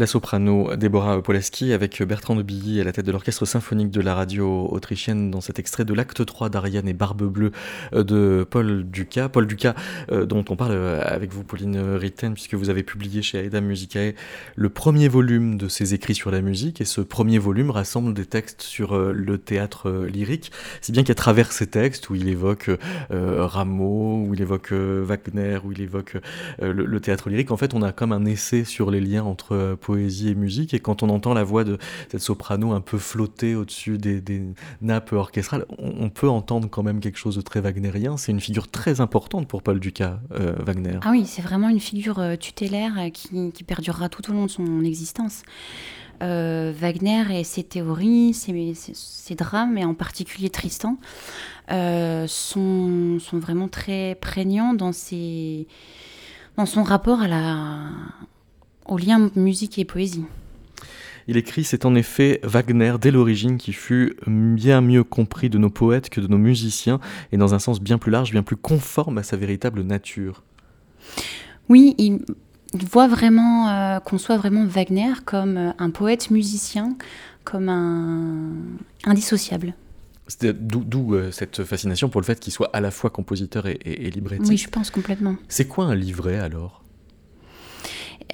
La 0.00 0.06
soprano 0.06 0.74
Déborah 0.76 1.22
Polaski 1.22 1.74
avec 1.74 2.02
Bertrand 2.02 2.34
de 2.34 2.42
Billy 2.42 2.80
à 2.80 2.84
la 2.84 2.92
tête 2.92 3.04
de 3.04 3.12
l'orchestre 3.12 3.44
symphonique 3.44 3.90
de 3.90 4.00
la 4.00 4.14
radio 4.14 4.66
autrichienne 4.72 5.30
dans 5.30 5.42
cet 5.42 5.58
extrait 5.58 5.84
de 5.84 5.92
l'acte 5.92 6.24
3 6.24 6.48
d'Ariane 6.48 6.88
et 6.88 6.94
Barbe 6.94 7.24
Bleue 7.24 7.52
euh, 7.92 8.02
de 8.02 8.46
Paul 8.48 8.84
Ducas. 8.88 9.28
Paul 9.28 9.46
Ducas, 9.46 9.74
euh, 10.10 10.24
dont 10.24 10.42
on 10.48 10.56
parle 10.56 10.72
euh, 10.72 11.02
avec 11.04 11.34
vous, 11.34 11.44
Pauline 11.44 11.78
Ritten, 11.78 12.32
puisque 12.32 12.54
vous 12.54 12.70
avez 12.70 12.82
publié 12.82 13.20
chez 13.20 13.44
Aida 13.44 13.60
Musicae 13.60 14.14
le 14.56 14.70
premier 14.70 15.08
volume 15.08 15.58
de 15.58 15.68
ses 15.68 15.92
écrits 15.92 16.14
sur 16.14 16.30
la 16.30 16.40
musique, 16.40 16.80
et 16.80 16.86
ce 16.86 17.02
premier 17.02 17.38
volume 17.38 17.68
rassemble 17.68 18.14
des 18.14 18.24
textes 18.24 18.62
sur 18.62 18.96
le 18.98 19.36
théâtre 19.36 20.06
lyrique. 20.10 20.50
C'est 20.80 20.92
bien 20.92 21.02
qu'à 21.02 21.14
travers 21.14 21.52
ces 21.52 21.66
textes, 21.66 22.08
où 22.08 22.14
il 22.14 22.26
évoque 22.26 22.70
Rameau, 23.10 24.24
où 24.26 24.32
il 24.32 24.40
évoque 24.40 24.72
Wagner, 24.72 25.58
où 25.62 25.72
il 25.72 25.82
évoque 25.82 26.16
le, 26.58 26.72
le, 26.72 27.00
théâtre 27.00 27.28
lyrique, 27.28 27.50
en 27.50 27.58
fait, 27.58 27.74
on 27.74 27.82
a 27.82 27.92
comme 27.92 28.12
un 28.12 28.24
essai 28.24 28.64
sur 28.64 28.90
les 28.90 29.02
liens 29.02 29.24
entre 29.24 29.76
poésie 29.90 30.28
et 30.28 30.36
musique. 30.36 30.72
Et 30.72 30.78
quand 30.78 31.02
on 31.02 31.08
entend 31.08 31.34
la 31.34 31.42
voix 31.42 31.64
de 31.64 31.76
cette 32.08 32.20
soprano 32.20 32.70
un 32.70 32.80
peu 32.80 32.96
flotter 32.96 33.56
au-dessus 33.56 33.98
des, 33.98 34.22
nappes 34.80 35.12
orchestrales, 35.12 35.66
on, 35.78 36.10
peut 36.10 36.28
entendre 36.28 36.68
quand 36.70 36.84
même 36.84 37.00
quelque 37.00 37.18
chose 37.18 37.34
de 37.34 37.40
très 37.40 37.60
wagnérien. 37.60 38.16
C'est 38.16 38.30
une 38.30 38.40
figure 38.40 38.68
très 38.68 39.00
importante 39.00 39.48
pour 39.48 39.64
Paul 39.64 39.80
Ducas, 39.80 40.20
euh, 40.32 40.54
Wagner. 40.60 41.00
Ah 41.02 41.10
oui, 41.10 41.24
c'est 41.26 41.42
vraiment 41.42 41.68
une 41.68 41.80
figure 41.80 42.20
euh, 42.20 42.36
tutélaire 42.36 42.92
euh, 42.98 43.10
qui, 43.10 43.64
perdurera 43.64 44.08
tout 44.08 44.30
au 44.30 44.32
long 44.32 44.46
de 44.46 44.50
son 44.50 44.84
existence. 44.84 45.42
Wagner 46.20 47.24
et 47.40 47.44
ses 47.44 47.64
théories, 47.64 48.34
ses, 48.34 49.34
drames, 49.34 49.78
et 49.78 49.84
en 49.86 49.94
particulier 49.94 50.50
Tristan, 50.50 50.98
sont, 51.68 53.18
sont, 53.18 53.38
vraiment 53.38 53.68
très 53.68 54.18
prégnants 54.20 54.74
dans, 54.74 54.92
ses, 54.92 55.66
dans 56.58 56.66
son 56.66 56.82
rapport 56.82 57.22
à 57.22 57.28
la, 57.28 57.78
au 58.90 58.98
lien 58.98 59.30
musique 59.36 59.78
et 59.78 59.84
poésie. 59.84 60.24
Il 61.28 61.36
écrit 61.36 61.64
C'est 61.64 61.84
en 61.84 61.94
effet 61.94 62.40
Wagner 62.42 62.94
dès 63.00 63.10
l'origine 63.10 63.56
qui 63.56 63.72
fut 63.72 64.16
bien 64.26 64.80
mieux 64.80 65.04
compris 65.04 65.48
de 65.48 65.58
nos 65.58 65.70
poètes 65.70 66.10
que 66.10 66.20
de 66.20 66.26
nos 66.26 66.38
musiciens, 66.38 67.00
et 67.32 67.36
dans 67.36 67.54
un 67.54 67.58
sens 67.58 67.80
bien 67.80 67.98
plus 67.98 68.10
large, 68.10 68.32
bien 68.32 68.42
plus 68.42 68.56
conforme 68.56 69.18
à 69.18 69.22
sa 69.22 69.36
véritable 69.36 69.82
nature. 69.82 70.42
Oui, 71.68 71.94
il 71.98 72.18
voit 72.74 73.06
vraiment, 73.06 73.68
euh, 73.68 74.00
conçoit 74.00 74.36
vraiment 74.36 74.66
Wagner 74.66 75.12
comme 75.24 75.56
euh, 75.56 75.70
un 75.78 75.90
poète 75.90 76.30
musicien, 76.30 76.96
comme 77.44 77.68
un 77.68 78.52
indissociable. 79.04 79.74
D'où 80.42 81.14
euh, 81.14 81.30
cette 81.32 81.64
fascination 81.64 82.08
pour 82.08 82.20
le 82.20 82.26
fait 82.26 82.38
qu'il 82.38 82.52
soit 82.52 82.70
à 82.72 82.80
la 82.80 82.90
fois 82.90 83.10
compositeur 83.10 83.66
et, 83.66 83.78
et 83.84 84.10
librettiste. 84.10 84.50
Oui, 84.50 84.56
je 84.56 84.68
pense 84.68 84.90
complètement. 84.90 85.36
C'est 85.48 85.66
quoi 85.66 85.86
un 85.86 85.94
livret 85.94 86.38
alors? 86.38 86.84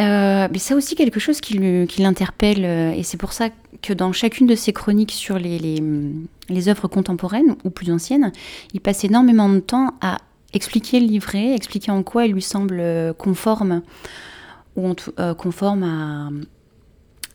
Euh, 0.01 0.49
mais 0.51 0.59
c'est 0.59 0.75
aussi 0.75 0.95
quelque 0.95 1.21
chose 1.21 1.41
qui, 1.41 1.59
l'interpelle, 1.99 2.65
euh, 2.65 2.93
et 2.93 3.03
c'est 3.03 3.17
pour 3.17 3.33
ça 3.33 3.49
que 3.83 3.93
dans 3.93 4.13
chacune 4.13 4.47
de 4.47 4.55
ses 4.55 4.73
chroniques 4.73 5.13
sur 5.13 5.39
les, 5.39 5.81
œuvres 6.69 6.89
contemporaines 6.89 7.57
ou 7.65 7.71
plus 7.71 7.91
anciennes, 7.91 8.33
il 8.75 8.81
passe 8.81 9.05
énormément 9.05 9.49
de 9.49 9.61
temps 9.61 9.95
à 10.01 10.19
expliquer 10.53 11.01
le 11.01 11.07
livret, 11.07 11.55
expliquer 11.55 11.91
en 11.91 12.03
quoi 12.03 12.27
il 12.27 12.33
lui 12.33 12.43
semble 12.43 12.79
euh, 12.81 13.13
conforme 13.13 13.83
ou 14.77 14.95
conforme 15.39 15.83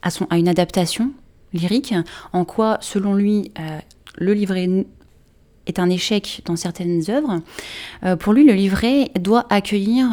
à, 0.03 0.37
une 0.37 0.47
adaptation 0.47 1.11
lyrique, 1.53 1.95
en 2.33 2.45
quoi, 2.45 2.77
selon 2.81 3.15
lui, 3.15 3.51
le 4.15 4.33
livret 4.33 4.85
est 5.65 5.79
un 5.79 5.89
échec 5.89 6.43
dans 6.45 6.55
certaines 6.55 7.01
œuvres. 7.09 7.41
pour 8.17 8.33
lui, 8.33 8.45
le 8.45 8.53
livret 8.53 9.09
doit 9.19 9.47
accueillir 9.49 10.05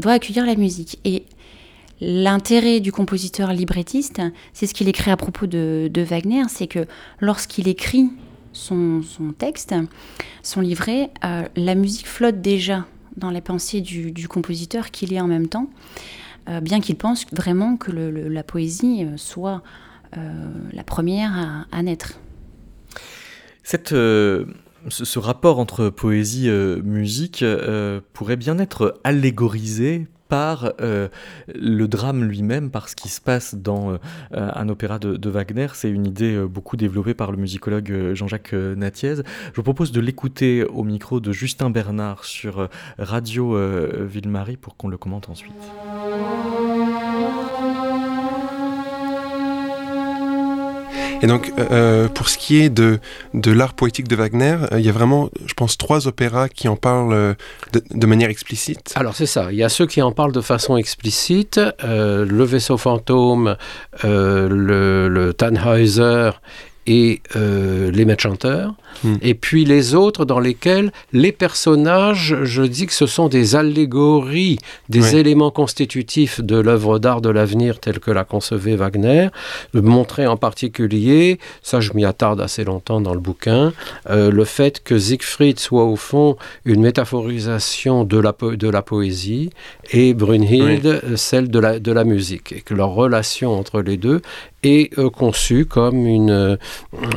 doit 0.00 0.12
accueillir 0.12 0.46
la 0.46 0.56
musique. 0.56 0.98
Et 1.04 1.24
l'intérêt 2.00 2.80
du 2.80 2.92
compositeur 2.92 3.52
librettiste, 3.52 4.20
c'est 4.52 4.66
ce 4.66 4.74
qu'il 4.74 4.88
écrit 4.88 5.10
à 5.10 5.16
propos 5.16 5.46
de, 5.46 5.90
Wagner, 5.96 6.44
c'est 6.48 6.66
que 6.66 6.86
lorsqu'il 7.20 7.68
écrit 7.68 8.10
son, 8.52 9.02
texte, 9.38 9.74
son 10.42 10.60
livret, 10.60 11.10
euh, 11.24 11.44
la 11.56 11.74
musique 11.74 12.08
flotte 12.08 12.40
déjà 12.40 12.86
dans 13.16 13.30
la 13.30 13.40
pensée 13.40 13.80
du, 13.80 14.28
compositeur 14.28 14.90
qu'il 14.90 15.12
est 15.12 15.20
en 15.20 15.26
même 15.26 15.48
temps, 15.48 15.68
euh, 16.48 16.60
bien 16.60 16.80
qu'il 16.80 16.96
pense 16.96 17.26
vraiment 17.32 17.76
que 17.76 17.92
la 17.92 18.42
poésie 18.42 19.04
euh, 19.04 19.16
soit 19.16 19.62
la 20.72 20.82
première 20.82 21.66
à, 21.70 21.82
naître. 21.84 22.18
Ce, 24.88 25.18
rapport 25.18 25.58
entre 25.58 25.88
poésie 25.90 26.46
et 26.46 26.50
euh, 26.50 26.82
musique 26.82 27.42
euh, 27.42 28.00
pourrait 28.12 28.36
bien 28.36 28.58
être 28.58 28.98
allégorisé 29.04 30.06
par 30.28 30.72
euh, 30.80 31.08
le 31.52 31.88
drame 31.88 32.22
lui-même, 32.22 32.70
par 32.70 32.88
ce 32.88 32.94
qui 32.94 33.08
se 33.08 33.20
passe 33.20 33.56
dans 33.56 33.98
un 34.32 34.68
opéra 34.68 35.00
de, 35.00 35.28
Wagner. 35.28 35.66
C'est 35.74 35.90
une 35.90 36.06
idée 36.06 36.40
beaucoup 36.46 36.76
développée 36.76 37.14
par 37.14 37.32
le 37.32 37.36
musicologue 37.36 38.12
Jean-Jacques 38.14 38.52
Natiez. 38.52 39.16
Je 39.16 39.56
vous 39.56 39.64
propose 39.64 39.90
de 39.90 40.00
l'écouter 40.00 40.62
au 40.62 40.84
micro 40.84 41.18
de 41.18 41.32
Justin 41.32 41.70
Bernard 41.70 42.24
sur 42.24 42.68
Radio 42.96 43.58
Ville-Marie 44.06 44.56
pour 44.56 44.76
qu'on 44.76 44.86
le 44.86 44.98
commente 44.98 45.28
ensuite. 45.28 45.52
Et 51.22 51.26
donc, 51.26 51.52
euh, 51.58 51.66
euh, 51.70 52.08
pour 52.08 52.28
ce 52.28 52.38
qui 52.38 52.60
est 52.60 52.70
de, 52.70 52.98
de 53.34 53.52
l'art 53.52 53.74
poétique 53.74 54.08
de 54.08 54.16
Wagner, 54.16 54.56
euh, 54.72 54.78
il 54.78 54.86
y 54.86 54.88
a 54.88 54.92
vraiment, 54.92 55.30
je 55.46 55.54
pense, 55.54 55.76
trois 55.76 56.06
opéras 56.06 56.48
qui 56.48 56.68
en 56.68 56.76
parlent 56.76 57.36
de, 57.72 58.06
manière 58.06 58.30
explicite. 58.30 58.92
Alors, 58.96 59.14
c'est 59.14 59.26
ça. 59.26 59.48
Il 59.50 59.58
y 59.58 59.62
a 59.62 59.68
ceux 59.68 59.86
qui 59.86 60.02
en 60.02 60.12
parlent 60.12 60.32
de 60.32 60.40
façon 60.40 60.76
explicite. 60.76 61.60
le 61.82 62.44
vaisseau 62.44 62.76
fantôme, 62.76 63.56
le, 64.02 65.08
le 65.08 65.34
Tannhäuser 65.34 66.30
et 66.86 67.22
les 67.34 68.04
maîtres 68.04 68.22
chanteurs. 68.22 68.74
Hmm. 69.04 69.16
Et 69.22 69.34
puis 69.34 69.64
les 69.64 69.94
autres 69.94 70.24
dans 70.24 70.40
lesquels 70.40 70.92
les 71.12 71.32
personnages, 71.32 72.36
je 72.42 72.62
dis 72.62 72.86
que 72.86 72.92
ce 72.92 73.06
sont 73.06 73.28
des 73.28 73.56
allégories, 73.56 74.58
des 74.88 75.16
éléments 75.16 75.50
constitutifs 75.50 76.40
de 76.40 76.56
l'œuvre 76.56 76.98
d'art 76.98 77.20
de 77.20 77.30
l'avenir 77.30 77.80
telle 77.80 78.00
que 78.00 78.10
la 78.10 78.24
concevait 78.24 78.76
Wagner, 78.76 79.28
montrer 79.74 80.26
en 80.26 80.36
particulier, 80.36 81.38
ça 81.62 81.80
je 81.80 81.92
m'y 81.94 82.04
attarde 82.04 82.40
assez 82.40 82.64
longtemps 82.64 83.00
dans 83.00 83.14
le 83.14 83.20
bouquin, 83.20 83.72
euh, 84.08 84.30
le 84.30 84.44
fait 84.44 84.82
que 84.82 84.98
Siegfried 84.98 85.58
soit 85.58 85.84
au 85.84 85.96
fond 85.96 86.36
une 86.64 86.82
métaphorisation 86.82 88.04
de 88.04 88.18
la, 88.18 88.34
de 88.40 88.68
la 88.68 88.82
poésie 88.82 89.50
et 89.92 90.14
Brunhilde 90.14 90.86
euh, 90.86 91.16
celle 91.16 91.50
de 91.50 91.58
la, 91.58 91.78
de 91.78 91.92
la 91.92 92.04
musique, 92.04 92.52
et 92.52 92.60
que 92.60 92.74
leur 92.74 92.90
relation 92.90 93.58
entre 93.58 93.80
les 93.80 93.96
deux 93.96 94.20
est 94.62 94.96
euh, 94.98 95.10
conçue 95.10 95.66
comme 95.66 96.06
une, 96.06 96.58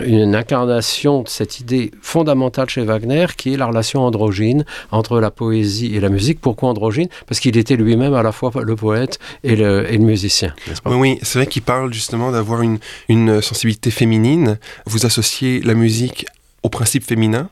une 0.05 0.35
incarnation 0.35 1.23
de 1.23 1.27
cette 1.27 1.59
idée 1.59 1.62
fondamentale 2.01 2.69
chez 2.69 2.83
Wagner, 2.83 3.27
qui 3.37 3.53
est 3.53 3.57
la 3.57 3.65
relation 3.65 4.01
androgyne 4.01 4.65
entre 4.91 5.19
la 5.19 5.31
poésie 5.31 5.95
et 5.95 5.99
la 5.99 6.09
musique. 6.09 6.39
Pourquoi 6.39 6.69
androgyne? 6.69 7.07
Parce 7.27 7.39
qu'il 7.39 7.57
était 7.57 7.75
lui-même 7.75 8.13
à 8.13 8.23
la 8.23 8.31
fois 8.31 8.51
le 8.61 8.75
poète 8.75 9.19
et 9.43 9.55
le, 9.55 9.83
musicien. 9.97 10.53
oui, 10.85 11.19
c'est 11.21 11.39
vrai 11.39 11.47
qu'il 11.47 11.61
parle 11.61 11.93
justement 11.93 12.31
d'avoir 12.31 12.61
une, 12.61 12.79
une 13.09 13.41
sensibilité 13.41 13.91
féminine. 13.91 14.57
Vous 14.85 15.05
associez 15.05 15.61
la 15.61 15.73
musique 15.73 16.25
au 16.63 16.69
principe 16.69 17.03
féminin, 17.03 17.49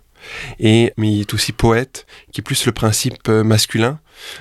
et, 0.60 0.94
mais 0.98 1.12
il 1.12 1.22
est 1.22 1.34
aussi 1.34 1.52
poète, 1.52 2.06
qui 2.32 2.42
est 2.42 2.44
plus 2.44 2.66
le 2.66 2.72
principe 2.72 3.28
euh, 3.30 3.44
masculin. 3.44 4.00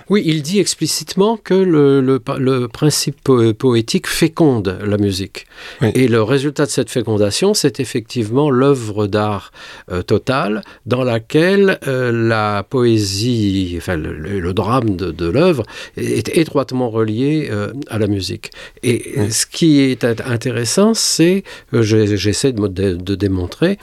Oui, 0.08 0.22
il 0.24 0.42
dit 0.42 0.58
explicitement 0.58 1.36
que 1.36 1.54
le, 1.54 2.00
le, 2.00 2.68
principe 2.68 3.30
poétique 3.58 4.06
féconde 4.06 4.78
la 4.84 4.96
musique. 4.96 5.46
Et 5.94 6.08
le 6.08 6.22
résultat 6.22 6.66
de 6.66 6.70
cette 6.70 6.90
fécondation, 6.90 7.54
c'est 7.54 7.80
effectivement 7.80 8.50
l'œuvre 8.50 9.06
d'art 9.06 9.52
euh, 9.90 10.02
totale 10.02 10.62
dans 10.86 11.04
laquelle 11.04 11.78
euh, 11.86 12.10
la 12.12 12.62
poésie, 12.62 13.74
enfin 13.76 13.96
le, 13.96 14.52
drame 14.52 14.96
de, 14.96 15.26
l'œuvre 15.26 15.64
est 15.96 16.36
étroitement 16.36 16.90
relié 16.90 17.48
euh, 17.50 17.72
à 17.88 17.98
la 17.98 18.06
musique. 18.06 18.50
Et 18.82 19.30
ce 19.30 19.46
qui 19.46 19.80
est 19.80 20.04
intéressant, 20.04 20.94
c'est, 20.94 21.44
j'essaie 21.72 22.52
de, 22.52 22.66
de, 22.66 23.14
démontrer, 23.14 23.78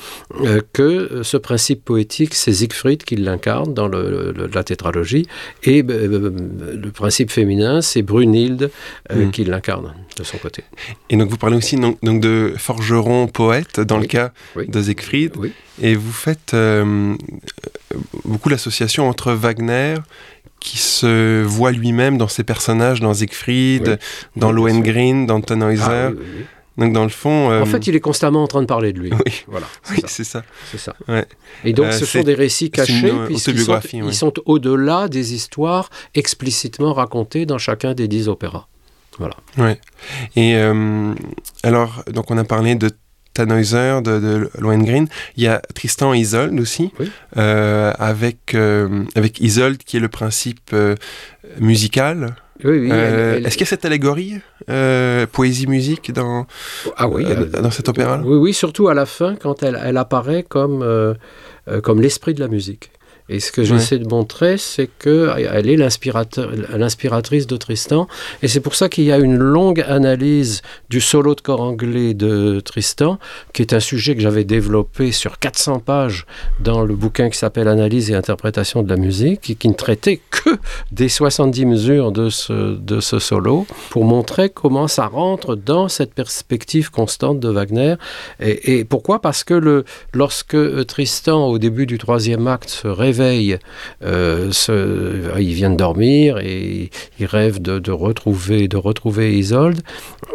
que 0.73 1.21
ce 1.23 1.37
principe 1.37 1.83
poétique, 1.85 2.33
c'est 2.33 2.53
Siegfried 2.53 3.03
qui 3.03 3.15
l'incarne 3.15 3.73
dans 3.73 3.87
la 3.87 4.63
tétralogie, 4.63 5.27
et 5.63 5.83
euh, 5.89 6.31
le 6.75 6.91
principe 6.91 7.31
féminin, 7.31 7.81
c'est 7.81 8.01
Brunhilde 8.01 8.71
euh, 9.11 9.25
hmm. 9.25 9.31
qui 9.31 9.43
l'incarne 9.43 9.93
de 10.17 10.23
son 10.23 10.37
côté. 10.37 10.63
Et 11.09 11.17
donc 11.17 11.29
vous 11.29 11.37
parlez 11.37 11.57
aussi 11.57 11.75
donc, 11.75 11.99
de 12.01 12.53
forgeron 12.57 13.27
poète 13.27 13.79
dans 13.79 13.97
le 13.97 14.05
cas 14.05 14.31
de 14.55 14.81
Siegfried. 14.81 15.33
Et 15.81 15.95
vous 15.95 16.11
faites 16.11 16.53
euh, 16.53 17.15
beaucoup 18.25 18.49
l'association 18.49 19.07
entre 19.07 19.33
Wagner 19.33 19.95
qui 20.59 20.77
se 20.77 21.43
voit 21.43 21.71
lui-même 21.71 22.17
dans 22.17 22.27
ses 22.27 22.43
personnages, 22.43 22.99
dans 22.99 23.13
Siegfried, 23.13 23.99
dans 24.35 24.51
Lohengrin, 24.51 25.25
dans 25.25 25.39
Tannhäuser. 25.39 25.83
Ah 25.83 26.11
donc 26.77 26.93
dans 26.93 27.03
le 27.03 27.09
fond, 27.09 27.59
en 27.61 27.65
fait, 27.65 27.87
il 27.87 27.95
est 27.95 27.99
constamment 27.99 28.43
en 28.43 28.47
train 28.47 28.61
de 28.61 28.67
parler 28.67 28.93
de 28.93 28.99
lui. 28.99 29.11
Oui, 29.25 29.43
voilà. 29.47 29.65
c'est 30.05 30.23
ça. 30.23 30.43
C'est 30.71 30.77
ça. 30.77 30.95
Et 31.63 31.73
donc, 31.73 31.91
ce 31.93 32.05
sont 32.05 32.21
des 32.23 32.35
récits 32.35 32.71
cachés 32.71 33.11
puisqu'ils 33.25 33.59
sont, 33.59 33.79
ils 33.93 34.13
sont 34.13 34.33
au-delà 34.45 35.07
des 35.07 35.33
histoires 35.33 35.89
explicitement 36.15 36.93
racontées 36.93 37.45
dans 37.45 37.57
chacun 37.57 37.93
des 37.93 38.07
dix 38.07 38.27
opéras. 38.27 38.67
Voilà. 39.17 39.35
Ouais. 39.57 39.79
Et 40.35 40.55
alors, 41.63 42.03
donc 42.11 42.29
on 42.31 42.37
a 42.37 42.43
parlé 42.43 42.75
de 42.75 42.91
Tannhäuser, 43.33 44.01
de, 44.03 44.19
de 44.19 44.49
Lohengrin. 44.59 45.05
Il 45.35 45.43
y 45.43 45.47
a 45.47 45.61
Tristan 45.73 46.13
et 46.13 46.19
Isolde 46.19 46.59
aussi, 46.59 46.91
avec, 47.35 48.55
avec 49.15 49.39
Isolde 49.41 49.77
qui 49.77 49.97
est 49.97 50.01
le 50.01 50.09
principe 50.09 50.75
musical. 51.59 52.35
Oui, 52.63 52.79
oui, 52.79 52.91
Est-ce 52.91 53.51
qu'il 53.51 53.61
y 53.61 53.63
a 53.63 53.67
cette 53.67 53.85
allégorie? 53.85 54.39
Poésie-musique 54.67 56.11
dans, 56.11 56.45
ah 56.97 57.07
oui, 57.07 57.25
dans 57.61 57.71
cet 57.71 57.89
opéra 57.89 58.21
Oui, 58.23 58.37
oui, 58.37 58.53
surtout 58.53 58.87
à 58.87 58.93
la 58.93 59.05
fin, 59.05 59.35
quand 59.35 59.63
elle, 59.63 59.79
elle 59.83 59.97
apparaît 59.97 60.43
comme, 60.43 61.15
comme 61.83 62.01
l'esprit 62.01 62.33
de 62.33 62.39
la 62.39 62.47
musique. 62.47 62.91
Et 63.29 63.41
ce 63.41 63.51
que 63.51 63.63
j'essaie 63.63 63.99
de 63.99 64.07
montrer, 64.07 64.57
c'est 64.57 64.87
qu'elle 64.87 65.69
est 65.69 65.75
l'inspiratrice 65.75 67.45
de 67.45 67.57
Tristan. 67.57 68.07
Et 68.41 68.47
c'est 68.47 68.61
pour 68.61 68.75
ça 68.75 68.87
qu'il 68.87 69.03
y 69.03 69.11
a 69.11 69.17
une 69.17 69.35
longue 69.35 69.83
analyse 69.85 70.61
du 70.89 71.01
solo 71.01 71.35
de 71.35 71.41
corps 71.41 71.59
anglais 71.59 72.13
de 72.13 72.61
Tristan, 72.61 73.19
qui 73.53 73.61
est 73.61 73.73
un 73.73 73.81
sujet 73.81 74.15
que 74.15 74.21
j'avais 74.21 74.45
développé 74.45 75.11
sur 75.11 75.39
400 75.39 75.79
pages 75.79 76.25
dans 76.61 76.85
le 76.85 76.95
bouquin 76.95 77.29
qui 77.29 77.37
s'appelle 77.37 77.67
Analyse 77.67 78.11
et 78.11 78.15
interprétation 78.15 78.81
de 78.81 78.89
la 78.89 78.95
musique, 78.95 79.49
et 79.49 79.55
qui 79.55 79.67
ne 79.67 79.73
traitait 79.73 80.21
que 80.31 80.57
des 80.93 81.09
70 81.09 81.65
mesures 81.65 82.11
de 82.13 82.29
ce, 82.29 82.77
de 82.77 83.01
ce 83.01 83.19
solo, 83.19 83.67
pour 83.89 84.05
montrer 84.05 84.49
comment 84.49 84.87
ça 84.87 85.07
rentre 85.07 85.55
dans 85.55 85.89
cette 85.89 86.13
perspective 86.13 86.91
constante 86.91 87.41
de 87.41 87.49
Wagner. 87.49 87.95
Et, 88.39 88.79
et 88.79 88.85
pourquoi? 88.85 89.21
Parce 89.21 89.43
que 89.43 89.53
le, 89.53 89.83
lorsque 90.13 90.85
Tristan, 90.87 91.47
au 91.47 91.57
début 91.57 91.85
du 91.85 91.97
troisième 91.97 92.47
acte, 92.47 92.69
se 92.69 92.87
réveille, 92.87 93.16
réveille, 93.17 93.57
euh, 94.03 94.51
il 95.39 95.53
vient 95.53 95.69
de 95.69 95.75
dormir 95.75 96.37
et 96.39 96.89
il 97.19 97.25
rêve 97.25 97.61
de, 97.61 97.91
retrouver, 97.91 98.67
de 98.67 98.77
retrouver 98.77 99.37
Isolde. 99.37 99.81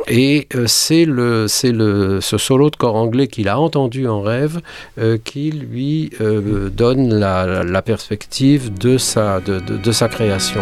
Et 0.08 0.48
euh, 0.54 0.66
c'est 0.66 1.04
le, 1.04 1.46
c'est 1.48 1.72
le, 1.72 2.20
ce 2.20 2.38
solo 2.38 2.70
de 2.70 2.76
corps 2.76 2.96
anglais 2.96 3.28
qu'il 3.28 3.48
a 3.48 3.58
entendu 3.58 4.08
en 4.08 4.20
rêve 4.20 4.60
euh, 4.98 5.18
qui 5.22 5.50
lui 5.50 6.10
donne 6.20 7.14
la, 7.14 7.82
perspective 7.82 8.72
de 8.78 8.96
sa, 8.96 9.40
de, 9.40 9.58
de 9.58 9.92
sa 9.92 10.08
création. 10.08 10.60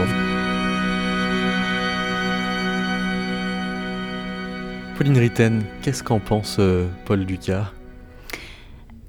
Pauline 4.97 5.19
Ritten, 5.19 5.63
qu'est-ce 5.83 6.03
qu'en 6.03 6.19
pense 6.19 6.59
Paul 7.05 7.25
Ducas? 7.25 7.73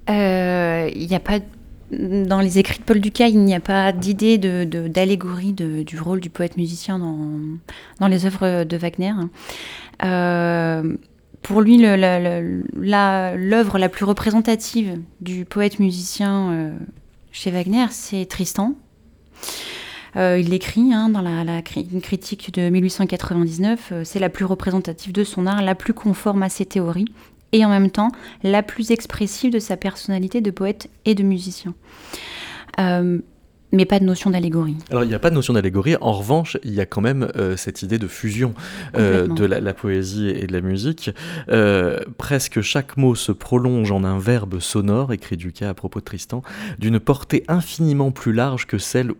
Il 0.09 1.07
n'y 1.07 1.15
a 1.15 1.19
pas 1.19 1.39
dans 1.91 2.39
les 2.39 2.57
écrits 2.57 2.79
de 2.79 2.83
Paul 2.83 2.99
Ducas, 2.99 3.27
il 3.27 3.39
n'y 3.39 3.53
a 3.53 3.59
pas 3.59 3.91
d'idée 3.91 4.37
d'allégorie 4.37 5.53
du 5.53 5.99
rôle 5.99 6.21
du 6.21 6.29
poète-musicien 6.29 6.99
dans, 6.99 7.17
dans, 7.99 8.07
les 8.07 8.25
œuvres 8.25 8.63
de 8.63 8.77
Wagner. 8.77 9.13
Euh, 10.03 10.95
pour 11.41 11.61
lui, 11.61 11.77
l'œuvre 11.77 13.77
la, 13.77 13.89
plus 13.89 14.05
représentative 14.05 14.99
du 15.21 15.45
poète-musicien 15.45 16.51
euh, 16.51 16.71
chez 17.31 17.51
Wagner, 17.51 17.87
c'est 17.89 18.25
Tristan. 18.25 18.75
Euh, 20.17 20.37
il 20.39 20.49
l'écrit 20.49 20.93
hein, 20.93 21.09
dans 21.09 21.21
la, 21.21 21.61
une 21.75 22.01
critique 22.01 22.53
de 22.53 22.69
1899. 22.69 23.93
c'est 24.03 24.19
la 24.19 24.29
plus 24.29 24.45
représentative 24.45 25.13
de 25.13 25.23
son 25.23 25.47
art, 25.47 25.61
la 25.61 25.75
plus 25.75 25.93
conforme 25.93 26.43
à 26.43 26.49
ses 26.49 26.65
théories 26.65 27.11
et 27.51 27.65
en 27.65 27.69
même 27.69 27.91
temps 27.91 28.11
la 28.43 28.63
plus 28.63 28.91
expressive 28.91 29.51
de 29.51 29.59
sa 29.59 29.77
personnalité 29.77 30.41
de 30.41 30.51
poète 30.51 30.89
et 31.05 31.15
de 31.15 31.23
musicien. 31.23 31.73
Euh, 32.79 33.19
mais 33.73 33.85
pas 33.85 33.99
de 33.99 34.03
notion 34.03 34.31
d'allégorie. 34.31 34.75
Alors 34.89 35.05
il 35.05 35.07
n'y 35.07 35.13
a 35.13 35.19
pas 35.19 35.29
de 35.29 35.35
notion 35.35 35.53
d'allégorie, 35.53 35.95
en 36.01 36.11
revanche 36.11 36.57
il 36.63 36.73
y 36.73 36.81
a 36.81 36.85
quand 36.85 36.99
même 36.99 37.31
euh, 37.37 37.55
cette 37.55 37.83
idée 37.83 37.97
de 37.97 38.07
fusion 38.07 38.53
euh, 38.97 39.27
de 39.27 39.45
la, 39.45 39.73
poésie 39.73 40.27
et 40.27 40.45
de 40.45 40.51
la 40.51 40.59
musique. 40.59 41.09
presque 42.17 42.61
chaque 42.61 42.97
mot 42.97 43.15
se 43.15 43.31
prolonge 43.31 43.91
en 43.91 44.03
un 44.03 44.19
verbe 44.19 44.59
sonore, 44.59 45.13
écrit 45.13 45.37
Ducas 45.37 45.69
à 45.69 45.73
propos 45.73 45.99
de 45.99 46.05
Tristan, 46.05 46.43
d'une 46.79 46.99
portée 46.99 47.45
infiniment 47.47 48.11
plus 48.11 48.33
large 48.33 48.67
que 48.67 48.77
celle 48.77 49.13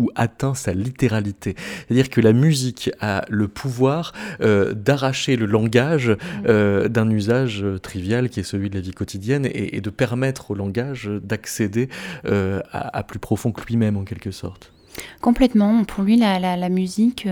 ou 0.00 0.10
atteint 0.14 0.54
sa 0.54 0.72
littéralité. 0.72 1.54
C'est-à-dire 1.86 2.08
que 2.08 2.20
la 2.20 2.32
musique 2.32 2.90
a 3.00 3.24
le 3.28 3.48
pouvoir 3.48 4.12
euh, 4.40 4.72
d'arracher 4.72 5.36
le 5.36 5.46
langage 5.46 6.16
euh, 6.46 6.88
d'un 6.88 7.10
usage 7.10 7.64
trivial 7.82 8.30
qui 8.30 8.40
est 8.40 8.44
celui 8.44 8.70
de 8.70 8.76
la 8.76 8.80
vie 8.80 8.92
quotidienne 8.92 9.46
et, 9.52 9.80
de 9.80 9.90
permettre 9.90 10.50
au 10.50 10.54
langage 10.54 11.10
d'accéder 11.22 11.88
euh, 12.26 12.60
à, 12.72 13.02
plus 13.02 13.18
profond 13.18 13.52
que 13.52 13.64
lui-même 13.66 13.96
en 13.96 14.04
quelque 14.04 14.30
sorte. 14.30 14.72
Complètement. 15.20 15.84
Pour 15.84 16.04
lui, 16.04 16.16
la, 16.16 16.68
musique 16.68 17.28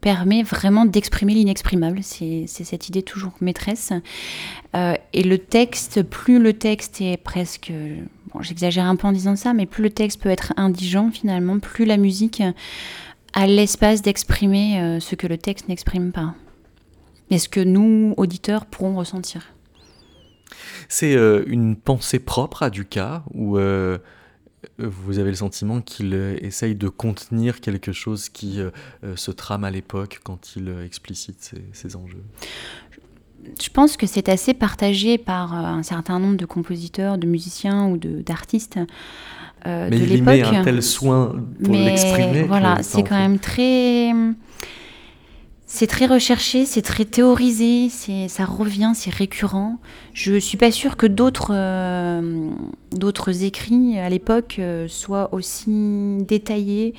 permet 0.00 0.42
vraiment 0.42 0.84
d'exprimer 0.84 1.34
l'inexprimable. 1.34 2.00
C'est 2.02 2.46
cette 2.46 2.88
idée 2.88 3.02
toujours 3.02 3.32
maîtresse. 3.40 3.92
et 4.74 5.22
le 5.22 5.38
texte, 5.38 6.02
plus 6.02 6.38
le 6.38 6.54
texte 6.54 7.00
est 7.00 7.16
presque 7.16 7.72
j'exagère 8.40 8.86
un 8.86 8.96
peu 8.96 9.06
en 9.06 9.12
disant 9.12 9.36
ça, 9.36 9.52
mais 9.52 9.66
plus 9.66 9.82
le 9.82 9.90
texte 9.90 10.20
peut 10.20 10.28
être 10.28 10.52
indigent 10.56 11.10
finalement, 11.10 11.58
plus 11.58 11.84
la 11.84 11.96
musique 11.96 12.42
a 13.32 13.46
l'espace 13.46 14.02
d'exprimer 14.02 14.80
euh, 14.80 15.00
ce 15.00 15.14
que 15.14 15.26
le 15.26 15.38
texte 15.38 15.68
n'exprime 15.68 16.12
pas. 16.12 16.34
Et 17.30 17.38
ce 17.38 17.48
que 17.48 17.60
nous, 17.60 18.14
auditeurs, 18.16 18.66
pourrons 18.66 18.96
ressentir. 18.96 19.54
C'est 20.88 21.16
euh, 21.16 21.42
une 21.46 21.74
pensée 21.74 22.18
propre 22.18 22.62
à 22.62 22.70
Ducas, 22.70 23.24
ou 23.32 23.58
euh, 23.58 23.98
vous 24.78 25.18
avez 25.18 25.30
le 25.30 25.36
sentiment 25.36 25.80
qu'il 25.80 26.14
essaye 26.40 26.74
de 26.74 26.88
contenir 26.88 27.60
quelque 27.60 27.92
chose 27.92 28.28
qui 28.28 28.60
se 29.16 29.30
trame 29.30 29.64
à 29.64 29.70
l'époque 29.70 30.20
quand 30.24 30.56
il 30.56 30.74
explicite 30.84 31.36
ces 31.40 31.62
ses 31.72 31.96
enjeux? 31.96 32.22
Je 33.62 33.68
pense 33.68 33.96
que 33.96 34.06
c'est 34.06 34.28
assez 34.28 34.54
partagé 34.54 35.18
par 35.18 35.54
euh, 35.54 35.66
un 35.66 35.82
certain 35.82 36.18
nombre 36.18 36.36
de 36.36 36.46
compositeurs, 36.46 37.18
de 37.18 37.26
musiciens 37.26 37.86
ou 37.86 37.96
d'artistes 37.96 38.78
euh, 39.66 39.90
de. 39.90 39.96
Mais 39.96 40.02
il 40.02 40.22
met 40.22 40.42
un 40.42 40.62
tel 40.62 40.82
soin 40.82 41.34
pour 41.62 41.74
l'exprimer. 41.74 42.42
Voilà, 42.42 42.82
c'est 42.82 43.02
quand 43.02 43.18
même 43.18 43.38
très 43.38 44.12
c'est 45.74 45.88
très 45.88 46.06
recherché, 46.06 46.66
c'est 46.66 46.82
très 46.82 47.04
théorisé, 47.04 47.88
ça 48.28 48.44
revient, 48.44 48.92
c'est 48.94 49.12
récurrent. 49.12 49.80
Je 50.12 50.38
suis 50.38 50.56
pas 50.56 50.70
sûre 50.70 50.96
que 50.96 51.04
d'autres, 51.04 51.50
euh, 51.50 52.50
d'autres 52.92 53.42
écrits 53.42 53.98
à 53.98 54.08
l'époque 54.08 54.60
euh, 54.60 54.86
soient 54.86 55.34
aussi 55.34 56.18
détaillés 56.20 56.94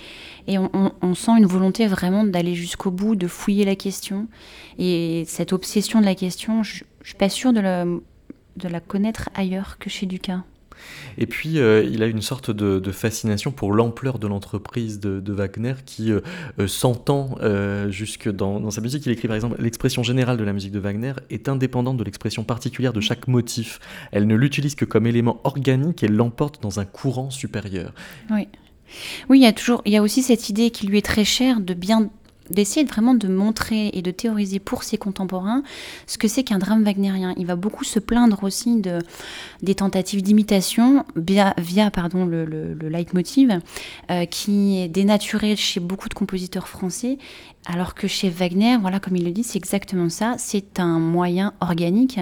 et 0.50 0.58
on, 0.58 1.16
sent 1.16 1.32
une 1.38 1.46
volonté 1.46 1.88
vraiment 1.88 2.26
d'aller 2.26 2.54
jusqu'au 2.54 2.92
bout, 2.92 3.16
de 3.16 3.28
fouiller 3.28 3.64
la 3.64 3.78
question. 3.78 4.28
Et 4.78 5.24
cette 5.26 5.54
obsession 5.54 6.02
de 6.02 6.06
la 6.06 6.16
question, 6.16 6.62
je, 6.62 6.84
je 7.02 7.08
suis 7.08 7.18
pas 7.18 7.30
sûre 7.30 7.54
de 7.54 7.62
la, 7.62 7.86
de 7.86 8.68
la 8.68 8.82
connaître 8.82 9.30
ailleurs 9.36 9.78
que 9.80 9.90
chez 9.90 10.06
Ducas. 10.06 10.44
Et 11.18 11.26
puis, 11.26 11.60
euh, 11.60 11.84
il 11.84 12.04
a 12.04 12.08
une 12.08 12.22
sorte 12.22 12.52
de, 12.52 12.92
fascination 12.92 13.52
pour 13.52 13.74
l'ampleur 13.74 14.20
de 14.20 14.28
l'entreprise 14.28 15.00
de, 15.00 15.34
Wagner 15.34 15.74
qui 15.86 16.12
euh, 16.12 16.22
euh, 16.60 16.68
s'entend 16.68 17.38
jusque 17.90 18.30
dans, 18.30 18.72
sa 18.72 18.82
musique. 18.82 19.06
Il 19.06 19.12
écrit 19.12 19.28
par 19.28 19.36
exemple 19.36 19.56
L'expression 19.60 20.04
générale 20.04 20.38
de 20.38 20.44
la 20.44 20.54
musique 20.54 20.72
de 20.72 20.80
Wagner 20.80 21.14
est 21.30 21.50
indépendante 21.50 21.98
de 21.98 22.04
l'expression 22.04 22.44
particulière 22.44 22.94
de 22.94 23.02
chaque 23.02 23.28
motif. 23.28 23.80
Elle 24.12 24.28
ne 24.28 24.36
l'utilise 24.36 24.76
que 24.76 24.86
comme 24.86 25.08
élément 25.08 25.42
organique 25.44 26.04
et 26.04 26.08
l'emporte 26.08 26.62
dans 26.62 26.80
un 26.80 26.86
courant 26.86 27.30
supérieur. 27.30 27.94
Oui. 28.32 28.48
Oui, 29.30 29.40
il 29.40 29.44
y 29.44 29.48
a 29.48 29.54
toujours, 29.54 29.82
il 29.86 29.94
y 29.94 29.98
a 29.98 30.02
aussi 30.02 30.22
cette 30.22 30.50
idée 30.50 30.70
qui 30.70 30.86
lui 30.86 31.00
est 31.00 31.06
très 31.06 31.26
chère 31.26 31.60
de 31.60 31.74
bien 31.74 32.12
d'essayer 32.50 32.86
vraiment 32.86 33.14
de 33.14 33.28
montrer 33.28 33.90
et 33.94 34.02
de 34.02 34.12
théoriser 34.12 34.60
pour 34.60 34.84
ses 34.84 34.98
contemporains 34.98 35.64
ce 36.08 36.18
que 36.18 36.28
c'est 36.28 36.44
qu'un 36.44 36.60
drame 36.60 36.84
wagnérien. 36.84 37.34
Il 37.38 37.46
va 37.46 37.56
beaucoup 37.56 37.84
se 37.84 38.00
plaindre 38.00 38.44
aussi 38.44 38.82
de, 38.82 39.00
des 39.62 39.76
tentatives 39.76 40.22
d'imitation 40.22 41.06
via, 41.16 41.54
pardon, 41.92 42.26
le, 42.26 42.46
le, 42.46 42.90
leitmotiv 42.90 43.60
euh, 44.12 44.26
qui 44.26 44.80
est 44.80 44.88
dénaturé 44.88 45.56
chez 45.56 45.80
beaucoup 45.80 46.10
de 46.10 46.14
compositeurs 46.14 46.68
français, 46.68 47.18
alors 47.66 47.96
que 47.96 48.08
chez 48.08 48.30
Wagner, 48.30 48.78
voilà, 48.78 49.00
comme 49.00 49.16
il 49.16 49.26
le 49.26 49.32
dit, 49.32 49.44
c'est 49.44 49.58
exactement 49.58 50.10
ça. 50.10 50.36
C'est 50.38 50.80
un 50.80 51.00
moyen 51.00 51.54
organique, 51.62 52.20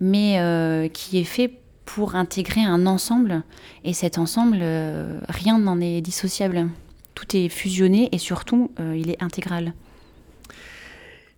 mais 0.00 0.38
euh, 0.38 0.88
qui 0.88 1.18
est 1.18 1.24
fait 1.24 1.52
pour 1.84 2.14
intégrer 2.14 2.62
un 2.62 2.86
ensemble, 2.86 3.42
et 3.84 3.92
cet 3.92 4.16
ensemble, 4.16 4.58
euh, 4.62 5.20
rien 5.28 5.58
n'en 5.58 5.80
est 5.80 6.00
dissociable 6.00 6.68
tout 7.14 7.36
est 7.36 7.48
fusionné 7.48 8.08
et 8.12 8.18
surtout, 8.18 8.70
euh, 8.80 8.96
il 8.96 9.10
est 9.10 9.22
intégral. 9.22 9.74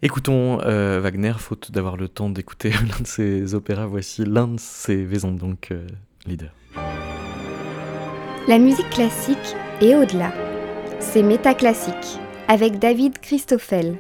Écoutons 0.03 0.61
euh, 0.61 1.01
Wagner, 1.01 1.33
faute 1.39 1.71
d'avoir 1.71 1.97
le 1.97 2.09
temps 2.09 2.29
d'écouter 2.29 2.71
l'un 2.89 3.01
de 3.01 3.07
ses 3.07 3.55
opéras. 3.55 3.87
Voici 3.87 4.25
l'un 4.25 4.49
de 4.49 4.61
ses 4.61 5.03
vaisons, 5.03 5.33
donc 5.33 5.69
euh, 5.71 5.87
leader. 6.27 6.51
La 8.47 8.59
musique 8.59 8.91
classique 8.91 9.57
est 9.81 9.95
au-delà. 9.95 10.33
C'est 11.01 11.23
métaclassique 11.23 12.19
avec 12.49 12.79
David 12.79 13.19
Christoffel. 13.19 13.97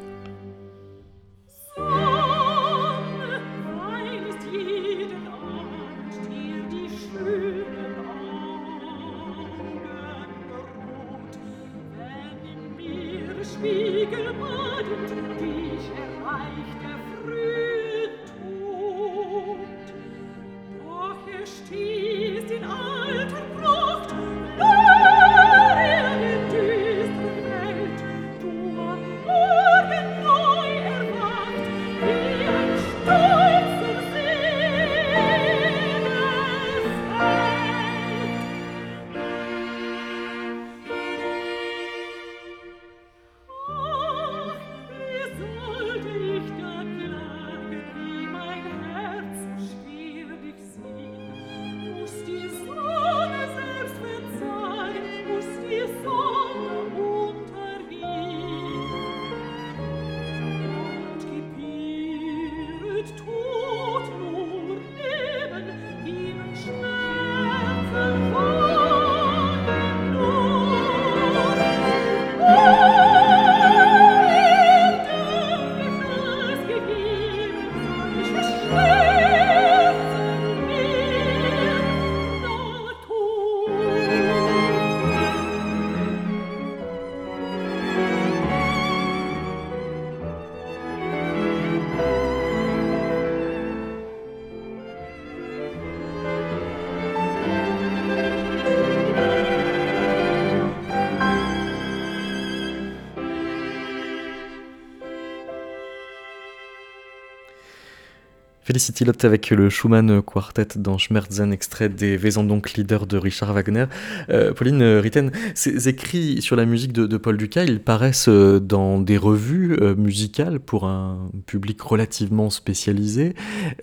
Felicity 108.74 109.04
Lott 109.04 109.24
avec 109.24 109.50
le 109.50 109.70
Schumann 109.70 110.20
Quartet 110.20 110.66
dans 110.74 110.98
Schmerzen, 110.98 111.52
extrait 111.52 111.88
des 111.88 112.16
Leader 112.16 113.06
de 113.06 113.16
Richard 113.16 113.52
Wagner. 113.52 113.84
Euh, 114.30 114.52
Pauline 114.52 114.82
Ritten, 114.82 115.30
ces 115.54 115.88
écrits 115.88 116.42
sur 116.42 116.56
la 116.56 116.64
musique 116.64 116.92
de, 116.92 117.16
Paul 117.16 117.36
Dukas, 117.36 117.62
ils 117.62 117.78
paraissent 117.78 118.28
euh, 118.28 118.58
dans 118.58 118.98
des 118.98 119.16
revues 119.16 119.76
euh, 119.80 119.94
musicales 119.94 120.58
pour 120.58 120.86
un 120.86 121.30
public 121.46 121.80
relativement 121.82 122.50
spécialisé. 122.50 123.34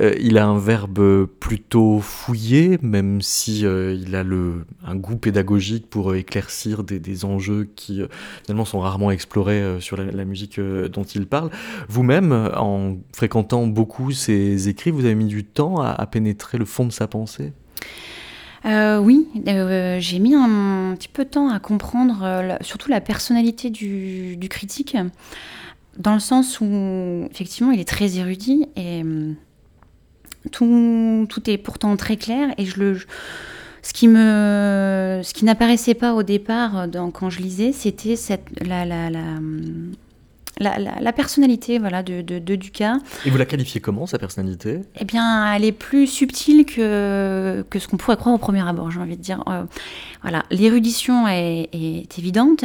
il 0.01 0.37
a 0.37 0.45
un 0.45 0.59
verbe 0.59 1.25
plutôt 1.39 1.99
fouillé, 2.01 2.77
même 2.81 3.21
si 3.21 3.61
il 3.61 4.13
a 4.13 4.23
le, 4.23 4.65
un 4.85 4.97
goût 4.97 5.15
pédagogique 5.15 5.89
pour 5.89 6.15
éclaircir 6.15 6.83
des, 6.83 7.23
enjeux 7.23 7.69
qui 7.77 8.01
finalement 8.43 8.65
sont 8.65 8.79
rarement 8.79 9.11
explorés 9.11 9.77
sur 9.79 9.95
la, 9.95 10.11
la 10.11 10.25
musique 10.25 10.59
dont 10.59 11.03
il 11.03 11.27
parle. 11.27 11.49
Vous-même, 11.87 12.33
en 12.57 12.97
fréquentant 13.13 13.67
beaucoup 13.67 14.11
ces 14.11 14.67
vous 14.89 15.05
avez 15.05 15.15
mis 15.15 15.25
du 15.25 15.43
temps 15.43 15.81
à, 15.81 16.05
pénétrer 16.07 16.57
le 16.57 16.65
fond 16.65 16.85
de 16.85 16.91
sa 16.91 17.07
pensée? 17.07 17.53
Euh, 18.65 18.99
oui, 18.99 19.27
euh, 19.47 19.97
j'ai 19.99 20.19
mis 20.19 20.35
un, 20.35 20.95
petit 20.95 21.07
peu 21.07 21.25
de 21.25 21.29
temps 21.29 21.49
à 21.49 21.59
comprendre 21.59 22.21
euh, 22.23 22.55
surtout 22.61 22.89
la 22.89 23.01
personnalité 23.01 23.69
du, 23.69 24.37
critique, 24.49 24.95
dans 25.97 26.13
le 26.13 26.19
sens 26.19 26.61
où 26.61 27.27
effectivement 27.31 27.71
il 27.71 27.79
est 27.79 27.87
très 27.87 28.17
érudit 28.17 28.67
et 28.75 29.03
tout, 30.51 31.25
tout 31.27 31.49
est 31.49 31.57
pourtant 31.57 31.95
très 31.97 32.17
clair 32.17 32.49
et 32.57 32.65
je 32.65 32.79
le 32.79 32.99
ce 33.83 33.93
qui 33.93 34.07
me 34.07 35.21
ce 35.23 35.33
qui 35.33 35.43
n'apparaissait 35.43 35.95
pas 35.95 36.13
au 36.13 36.21
départ 36.21 36.87
quand 37.13 37.31
je 37.31 37.39
lisais 37.39 37.71
c'était 37.71 38.15
la, 38.63 38.85
la, 38.85 39.09
la, 40.61 41.13
personnalité 41.13 41.79
voilà, 41.79 42.03
de, 42.03 42.21
de, 42.21 42.55
Ducas. 42.55 42.97
Et 43.25 43.29
vous 43.29 43.37
la 43.37 43.45
qualifiez 43.45 43.81
comment, 43.81 44.05
sa 44.05 44.17
personnalité? 44.17 44.81
Eh 44.99 45.05
bien, 45.05 45.53
elle 45.53 45.65
est 45.65 45.71
plus 45.71 46.07
subtile 46.07 46.65
que, 46.65 47.65
que 47.69 47.79
ce 47.79 47.87
qu'on 47.87 47.97
pourrait 47.97 48.17
croire 48.17 48.35
au 48.35 48.37
premier 48.37 48.67
abord, 48.67 48.91
j'ai 48.91 48.99
envie 48.99 49.17
de 49.17 49.21
dire. 49.21 49.43
Euh, 49.47 49.63
voilà, 50.21 50.43
l'érudition 50.51 51.27
est, 51.27 51.69
évidente, 52.17 52.63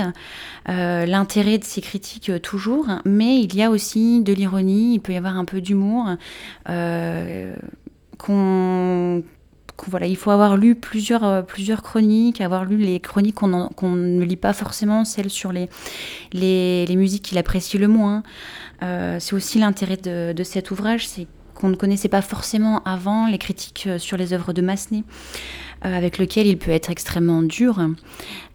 euh, 0.68 1.06
l'intérêt 1.06 1.58
de 1.58 1.64
ses 1.64 1.80
critiques 1.80 2.28
euh, 2.28 2.38
toujours, 2.38 2.86
mais 3.04 3.40
il 3.40 3.54
y 3.54 3.62
a 3.62 3.70
aussi 3.70 4.22
de 4.22 4.32
l'ironie, 4.32 4.94
il 4.94 5.00
peut 5.00 5.12
y 5.12 5.16
avoir 5.16 5.36
un 5.36 5.44
peu 5.44 5.60
d'humour. 5.60 6.08
qu'on 8.18 9.22
il 10.02 10.16
faut 10.16 10.30
avoir 10.30 10.56
lu 10.56 10.74
plusieurs, 10.74 11.24
euh, 11.24 11.42
plusieurs 11.42 11.82
chroniques, 11.82 12.40
avoir 12.40 12.64
lu 12.64 12.76
les 12.76 13.00
chroniques 13.00 13.36
qu'on 13.36 13.90
ne 13.90 14.24
lit 14.24 14.36
pas 14.36 14.52
forcément, 14.52 15.04
celles 15.04 15.30
sur 15.30 15.52
les, 15.52 15.68
musiques 16.96 17.22
qu'il 17.22 17.38
apprécie 17.38 17.78
le 17.78 17.88
moins. 17.88 18.22
Euh, 18.82 19.18
c'est 19.20 19.34
aussi 19.34 19.58
l'intérêt 19.58 19.96
de, 19.96 20.32
de, 20.32 20.44
cet 20.44 20.70
ouvrage, 20.70 21.06
c'est 21.06 21.26
qu'on 21.54 21.68
ne 21.68 21.76
connaissait 21.76 22.08
pas 22.08 22.22
forcément 22.22 22.82
avant 22.84 23.26
les 23.26 23.38
critiques 23.38 23.84
euh, 23.86 23.98
sur 23.98 24.16
les 24.16 24.32
œuvres 24.32 24.52
de 24.52 24.62
Massenet, 24.62 25.04
avec 25.82 26.18
lequel 26.18 26.46
il 26.46 26.58
peut 26.58 26.70
être 26.70 26.90
extrêmement 26.90 27.42
dur, 27.42 27.78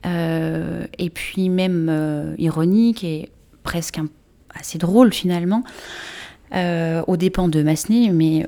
et 0.03 1.09
puis 1.11 1.49
même 1.49 2.36
ironique 2.39 3.03
et 3.03 3.30
presque 3.63 4.01
assez 4.53 4.80
drôle 4.80 5.13
finalement, 5.13 5.63
aux 6.51 7.17
dépens 7.17 7.47
de 7.47 7.61
Massenet, 7.61 8.09
mais 8.11 8.47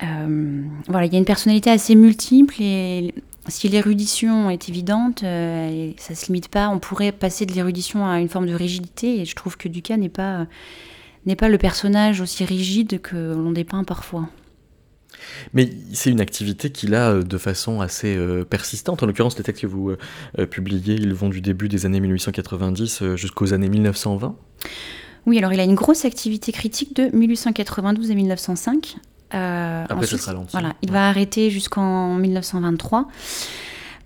voilà, 0.00 1.06
il 1.06 1.12
y 1.12 1.16
a 1.16 1.18
une 1.18 1.24
personnalité 1.24 1.70
assez 1.70 1.94
multiple 1.94 2.54
et 2.60 3.14
si 3.48 3.68
l'érudition 3.68 4.50
est 4.50 4.68
évidente, 4.68 5.24
euh, 5.24 5.68
et 5.68 5.96
ça 5.98 6.14
se 6.14 6.26
limite 6.26 6.48
pas, 6.48 6.68
on 6.68 6.78
pourrait 6.78 7.12
passer 7.12 7.44
de 7.44 7.52
l'érudition 7.52 8.06
à 8.06 8.20
une 8.20 8.28
forme 8.28 8.46
de 8.46 8.54
rigidité 8.54 9.20
et 9.20 9.24
je 9.24 9.34
trouve 9.34 9.56
que 9.56 9.68
Ducas 9.68 9.96
n'est 9.96 10.08
pas 10.08 10.46
n'est 11.24 11.36
pas 11.36 11.48
le 11.48 11.58
personnage 11.58 12.20
aussi 12.20 12.44
rigide 12.44 13.00
que 13.00 13.16
l'on 13.16 13.52
dépeint 13.52 13.84
parfois. 13.84 14.28
Mais 15.54 15.70
c'est 15.92 16.10
une 16.10 16.20
activité 16.20 16.70
qu'il 16.70 16.96
a 16.96 17.10
euh, 17.10 17.22
de 17.22 17.38
façon 17.38 17.80
assez 17.80 18.16
persistante. 18.48 19.02
En 19.02 19.06
l'occurrence, 19.06 19.36
les 19.38 19.44
textes 19.44 19.62
que 19.62 19.66
vous 19.66 19.94
publiez, 20.50 20.94
ils 20.94 21.14
vont 21.14 21.28
du 21.28 21.40
début 21.40 21.68
des 21.68 21.86
années 21.86 22.00
1890 22.00 23.14
jusqu'aux 23.16 23.52
années 23.52 23.68
1920. 23.68 24.36
Oui, 25.26 25.38
alors 25.38 25.52
il 25.52 25.60
a 25.60 25.64
une 25.64 25.76
grosse 25.76 26.04
activité 26.04 26.50
critique 26.50 26.96
de 26.96 27.16
1892 27.16 28.10
à 28.10 28.14
1905, 28.14 28.96
euh, 29.34 29.84
Après, 29.84 29.96
ensuite, 29.96 30.20
ça 30.20 30.34
Voilà, 30.52 30.74
il 30.82 30.90
va 30.90 31.08
arrêter 31.08 31.50
jusqu'en 31.50 32.14
1923. 32.14 33.08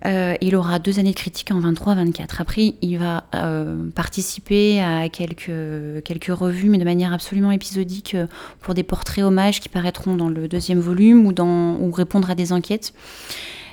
Euh, 0.04 0.34
il 0.40 0.54
aura 0.54 0.78
deux 0.78 0.98
années 0.98 1.10
de 1.10 1.16
critique 1.16 1.50
en 1.50 1.60
23-24. 1.60 2.26
Après, 2.38 2.74
il 2.80 2.98
va 2.98 3.24
euh, 3.34 3.88
participer 3.94 4.80
à 4.80 5.08
quelques, 5.08 6.02
quelques 6.04 6.36
revues, 6.38 6.68
mais 6.68 6.78
de 6.78 6.84
manière 6.84 7.12
absolument 7.12 7.50
épisodique, 7.50 8.14
euh, 8.14 8.26
pour 8.60 8.74
des 8.74 8.82
portraits 8.82 9.24
hommages 9.24 9.60
qui 9.60 9.68
paraîtront 9.68 10.14
dans 10.14 10.28
le 10.28 10.48
deuxième 10.48 10.80
volume 10.80 11.26
ou, 11.26 11.32
dans, 11.32 11.76
ou 11.80 11.90
répondre 11.90 12.30
à 12.30 12.34
des 12.34 12.52
enquêtes. 12.52 12.92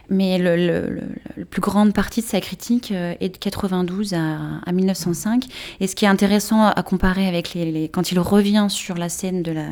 Mais 0.09 0.37
le, 0.37 0.55
le, 0.55 1.01
la 1.37 1.45
plus 1.45 1.61
grande 1.61 1.93
partie 1.93 2.21
de 2.21 2.25
sa 2.25 2.41
critique 2.41 2.91
est 2.91 3.29
de 3.29 3.37
92 3.37 4.13
à, 4.13 4.37
à, 4.65 4.71
1905. 4.71 5.45
Et 5.79 5.87
ce 5.87 5.95
qui 5.95 6.03
est 6.03 6.09
intéressant 6.09 6.67
à 6.67 6.83
comparer 6.83 7.25
avec 7.25 7.53
les, 7.53 7.71
les, 7.71 7.87
quand 7.87 8.11
il 8.11 8.19
revient 8.19 8.67
sur 8.69 8.95
la 8.95 9.07
scène 9.07 9.43
de 9.43 9.53
la 9.53 9.67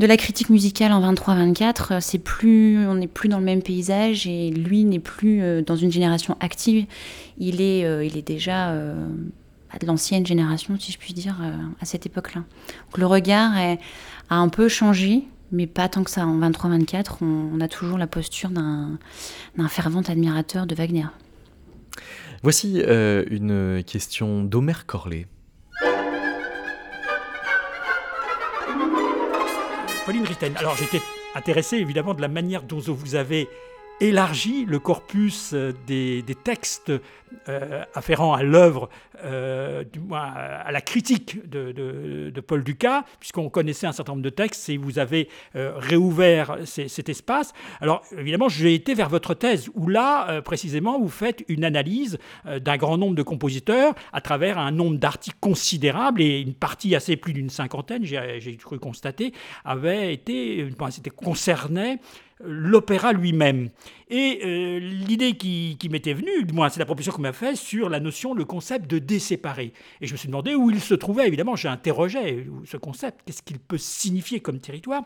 de 0.00 0.06
la 0.06 0.16
critique 0.16 0.48
musicale 0.48 0.92
en 0.92 1.12
23-24, 1.12 1.92
euh, 1.92 1.98
c'est 2.00 2.18
plus, 2.18 2.86
on 2.88 2.94
n'est 2.94 3.06
plus 3.06 3.28
dans 3.28 3.38
le 3.38 3.44
même 3.44 3.60
paysage 3.60 4.26
et 4.26 4.50
lui 4.50 4.84
n'est 4.84 4.98
plus 4.98 5.42
euh, 5.42 5.60
dans 5.60 5.76
une 5.76 5.92
génération 5.92 6.38
active. 6.40 6.86
Il 7.36 7.60
est, 7.60 7.84
euh, 7.84 8.02
il 8.02 8.16
est 8.16 8.26
déjà 8.26 8.74
de 8.74 9.86
l'ancienne 9.86 10.24
génération, 10.24 10.76
si 10.80 10.90
je 10.90 10.98
puis 10.98 11.12
dire, 11.12 11.36
à 11.80 11.84
cette 11.84 12.06
époque-là. 12.06 12.42
le 12.96 13.06
regard 13.06 13.52
a 13.56 14.36
un 14.36 14.48
peu 14.48 14.68
changé, 14.68 15.24
mais 15.52 15.66
pas 15.66 15.88
tant 15.88 16.02
que 16.02 16.10
ça. 16.10 16.26
En 16.26 16.40
23-24, 16.40 17.18
on, 17.20 17.60
a 17.60 17.68
toujours 17.68 17.96
la 17.96 18.08
posture 18.08 18.50
d'un 18.50 18.98
fervent 19.68 20.00
admirateur 20.00 20.66
de 20.66 20.74
Wagner. 20.74 21.06
Voici 22.42 22.80
une 22.80 23.82
question 23.86 24.42
d'Omer 24.42 24.86
Corley. 24.86 25.26
Pauline 30.04 30.24
Ritten, 30.24 30.56
alors 30.56 30.76
j'étais 30.76 31.00
intéressé 31.34 31.76
évidemment 31.76 32.14
de 32.14 32.20
la 32.20 32.28
manière 32.28 32.62
dont 32.62 32.80
vous 32.80 33.14
avez 33.14 33.48
élargi 34.00 34.64
le 34.64 34.78
corpus 34.78 35.54
des, 35.86 36.22
des 36.22 36.34
textes 36.34 36.92
euh, 37.48 37.84
afférent 37.94 38.34
à 38.34 38.42
l'œuvre, 38.42 38.88
euh, 39.24 39.84
à 40.12 40.72
la 40.72 40.80
critique 40.80 41.48
de, 41.48 42.40
Paul 42.40 42.64
Ducas, 42.64 43.04
puisqu'on 43.20 43.48
connaissait 43.48 43.86
un 43.86 43.92
certain 43.92 44.12
nombre 44.12 44.24
de 44.24 44.30
textes 44.30 44.68
et 44.68 44.76
vous 44.76 44.98
avez 44.98 45.28
euh, 45.54 45.72
réouvert 45.76 46.58
cet 46.64 47.08
espace. 47.08 47.52
Alors 47.80 48.02
évidemment, 48.18 48.48
j'ai 48.48 48.74
été 48.74 48.94
vers 48.94 49.08
votre 49.08 49.34
thèse, 49.34 49.70
où 49.74 49.88
là, 49.88 50.42
précisément, 50.42 50.98
vous 50.98 51.08
faites 51.08 51.44
une 51.48 51.64
analyse 51.64 52.18
d'un 52.44 52.76
grand 52.76 52.98
nombre 52.98 53.14
de 53.14 53.22
compositeurs 53.22 53.94
à 54.12 54.20
travers 54.20 54.58
un 54.58 54.72
nombre 54.72 54.98
d'articles 54.98 55.38
considérable 55.40 56.22
et 56.22 56.40
une 56.40 56.54
partie 56.54 56.96
assez 56.96 57.16
plus 57.16 57.32
d'une 57.32 57.50
cinquantaine, 57.50 58.04
j'ai 58.04 58.56
cru 58.56 58.78
constater, 58.78 59.32
avait 59.64 60.12
été, 60.12 60.68
c'était 60.90 61.10
concernait 61.10 62.00
l'opéra 62.44 63.12
lui-même. 63.12 63.70
Et 64.08 64.40
euh, 64.44 64.78
l'idée 64.78 65.32
qui, 65.36 65.76
m'était 65.90 66.14
venue, 66.14 66.44
du 66.44 66.52
moins 66.52 66.68
c'est 66.68 66.80
la 66.80 66.86
proposition 66.86 67.12
qu'on 67.12 67.22
m'a 67.22 67.32
faite, 67.32 67.56
sur 67.56 67.88
la 67.88 68.00
notion, 68.00 68.34
le 68.34 68.44
concept 68.44 68.90
de 68.90 68.98
déséparer. 68.98 69.72
Et 70.00 70.06
je 70.06 70.12
me 70.12 70.16
suis 70.16 70.28
demandé 70.28 70.54
où 70.54 70.70
il 70.70 70.80
se 70.80 70.94
trouvait. 70.94 71.26
Évidemment, 71.26 71.56
j'ai 71.56 71.68
interrogé 71.68 72.46
ce 72.64 72.76
concept, 72.76 73.20
qu'est-ce 73.24 73.42
qu'il 73.42 73.58
peut 73.58 73.78
signifier 73.78 74.40
comme 74.40 74.58
territoire? 74.58 75.04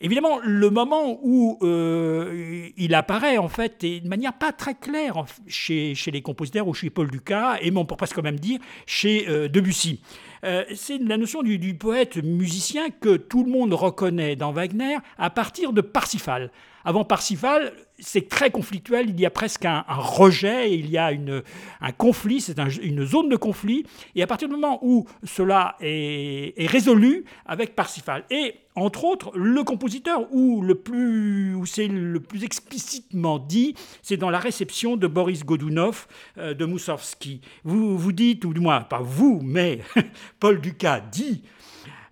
Évidemment, 0.00 0.40
le 0.44 0.68
moment 0.68 1.18
où 1.22 1.58
euh, 1.62 2.68
il 2.76 2.94
apparaît, 2.94 3.38
en 3.38 3.48
fait, 3.48 3.82
et 3.82 4.00
de 4.00 4.08
manière 4.08 4.34
pas 4.34 4.52
très 4.52 4.74
claire 4.74 5.24
chez, 5.46 5.94
les 6.12 6.20
compositeurs 6.20 6.68
ou 6.68 6.74
chez 6.74 6.90
Paul 6.90 7.10
Ducas, 7.10 7.56
et 7.62 7.72
on 7.74 7.86
peut 7.86 7.96
presque 7.96 8.18
même 8.18 8.38
dire 8.38 8.60
chez 8.84 9.26
euh, 9.28 9.48
Debussy. 9.48 10.02
Euh, 10.44 10.64
c'est 10.74 10.98
la 10.98 11.16
notion 11.16 11.42
du, 11.42 11.74
poète 11.74 12.18
musicien 12.18 12.90
que 12.90 13.16
tout 13.16 13.42
le 13.42 13.50
monde 13.50 13.72
reconnaît 13.72 14.36
dans 14.36 14.52
Wagner 14.52 14.98
à 15.16 15.30
partir 15.30 15.72
de 15.72 15.80
Parsifal. 15.80 16.50
Avant 16.84 17.04
Parsifal, 17.04 17.72
c'est 17.98 18.28
très 18.28 18.50
conflictuel, 18.50 19.10
il 19.10 19.20
y 19.20 19.26
a 19.26 19.30
presque 19.30 19.64
un, 19.64 19.84
rejet, 19.88 20.72
il 20.72 20.90
y 20.90 20.98
a 20.98 21.12
une, 21.12 21.42
un 21.80 21.92
conflit, 21.92 22.40
c'est 22.40 22.58
une 22.82 23.04
zone 23.04 23.28
de 23.28 23.36
conflit, 23.36 23.84
et 24.14 24.22
à 24.22 24.26
partir 24.26 24.48
du 24.48 24.54
moment 24.54 24.78
où 24.82 25.06
cela 25.24 25.76
est, 25.80 26.70
résolu 26.70 27.24
avec 27.46 27.74
Parsifal, 27.74 28.24
et 28.30 28.54
entre 28.74 29.04
autres, 29.04 29.32
le 29.36 29.62
compositeur, 29.64 30.26
où, 30.32 30.62
où 30.62 31.66
c'est 31.66 31.88
le 31.88 32.20
plus 32.20 32.44
explicitement 32.44 33.38
dit, 33.38 33.74
c'est 34.02 34.18
dans 34.18 34.30
la 34.30 34.38
réception 34.38 34.96
de 34.96 35.06
Boris 35.06 35.44
Godunov 35.44 36.06
euh, 36.36 36.52
de 36.52 36.66
Moussorgsky. 36.66 37.40
Vous, 37.64 37.96
vous 37.96 38.12
dites, 38.12 38.44
ou 38.44 38.52
du 38.52 38.60
moins, 38.60 38.82
pas 38.82 39.00
vous, 39.00 39.40
mais 39.42 39.80
Paul 40.40 40.60
Ducas 40.60 41.00
dit... 41.00 41.42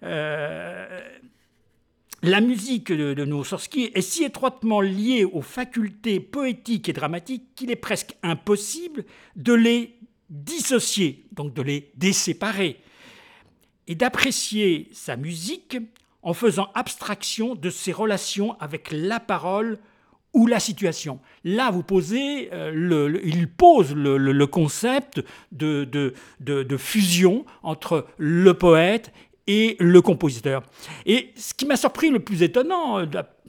Euh, 0.02 1.00
la 2.24 2.40
musique 2.40 2.90
de, 2.90 3.14
de 3.14 3.96
est 3.96 4.00
si 4.00 4.24
étroitement 4.24 4.80
liée 4.80 5.24
aux 5.24 5.42
facultés 5.42 6.20
poétiques 6.20 6.88
et 6.88 6.92
dramatiques 6.92 7.54
qu'il 7.54 7.70
est 7.70 7.76
presque 7.76 8.16
impossible 8.22 9.04
de 9.36 9.52
les 9.52 9.94
dissocier, 10.30 11.26
donc 11.32 11.52
de 11.54 11.62
les 11.62 11.92
déséparer, 11.96 12.80
et 13.86 13.94
d'apprécier 13.94 14.88
sa 14.92 15.16
musique 15.16 15.76
en 16.22 16.32
faisant 16.32 16.70
abstraction 16.74 17.54
de 17.54 17.68
ses 17.68 17.92
relations 17.92 18.58
avec 18.58 18.88
la 18.90 19.20
parole 19.20 19.78
ou 20.32 20.46
la 20.46 20.58
situation. 20.58 21.20
Là, 21.44 21.70
vous 21.70 21.82
posez, 21.82 22.48
euh, 22.52 23.20
il 23.22 23.48
pose 23.48 23.94
le, 23.94 24.46
concept 24.46 25.22
de, 25.52 25.84
de, 26.40 26.76
fusion 26.76 27.44
entre 27.62 28.06
le 28.16 28.54
poète 28.54 29.12
et 29.46 29.76
le 29.78 30.00
compositeur. 30.00 30.62
Et 31.06 31.32
ce 31.36 31.54
qui 31.54 31.66
m'a 31.66 31.76
surpris 31.76 32.10
le 32.10 32.20
plus 32.20 32.42
étonnant, 32.42 32.98
euh, 32.98 33.06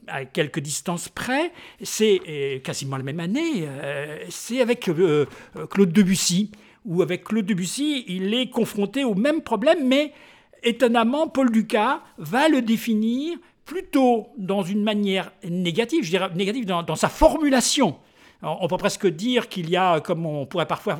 à 0.07 0.25
quelques 0.25 0.59
distances 0.59 1.09
près, 1.09 1.51
c'est 1.81 2.61
quasiment 2.63 2.97
la 2.97 3.03
même 3.03 3.19
année, 3.19 3.65
euh, 3.65 4.19
c'est 4.29 4.61
avec 4.61 4.87
euh, 4.87 5.25
Claude 5.71 5.91
Debussy, 5.91 6.51
où 6.85 7.01
avec 7.01 7.23
Claude 7.23 7.45
Debussy, 7.45 8.05
il 8.07 8.33
est 8.35 8.49
confronté 8.51 9.03
au 9.03 9.15
même 9.15 9.41
problème, 9.41 9.87
mais 9.87 10.13
étonnamment, 10.61 11.27
Paul 11.27 11.51
Ducas 11.51 12.03
va 12.19 12.49
le 12.49 12.61
définir 12.61 13.37
plutôt 13.65 14.27
dans 14.37 14.61
une 14.61 14.83
manière 14.83 15.31
négative, 15.43 16.03
je 16.03 16.11
dirais 16.11 16.29
négative 16.35 16.65
dans 16.65 16.95
sa 16.95 17.09
formulation 17.09 17.97
on 18.45 18.67
peut 18.67 18.77
presque 18.77 19.07
dire 19.07 19.49
qu'il 19.49 19.69
y 19.69 19.75
a, 19.75 19.99
comme 19.99 20.25
on 20.25 20.45
pourrait 20.45 20.67
parfois 20.67 20.99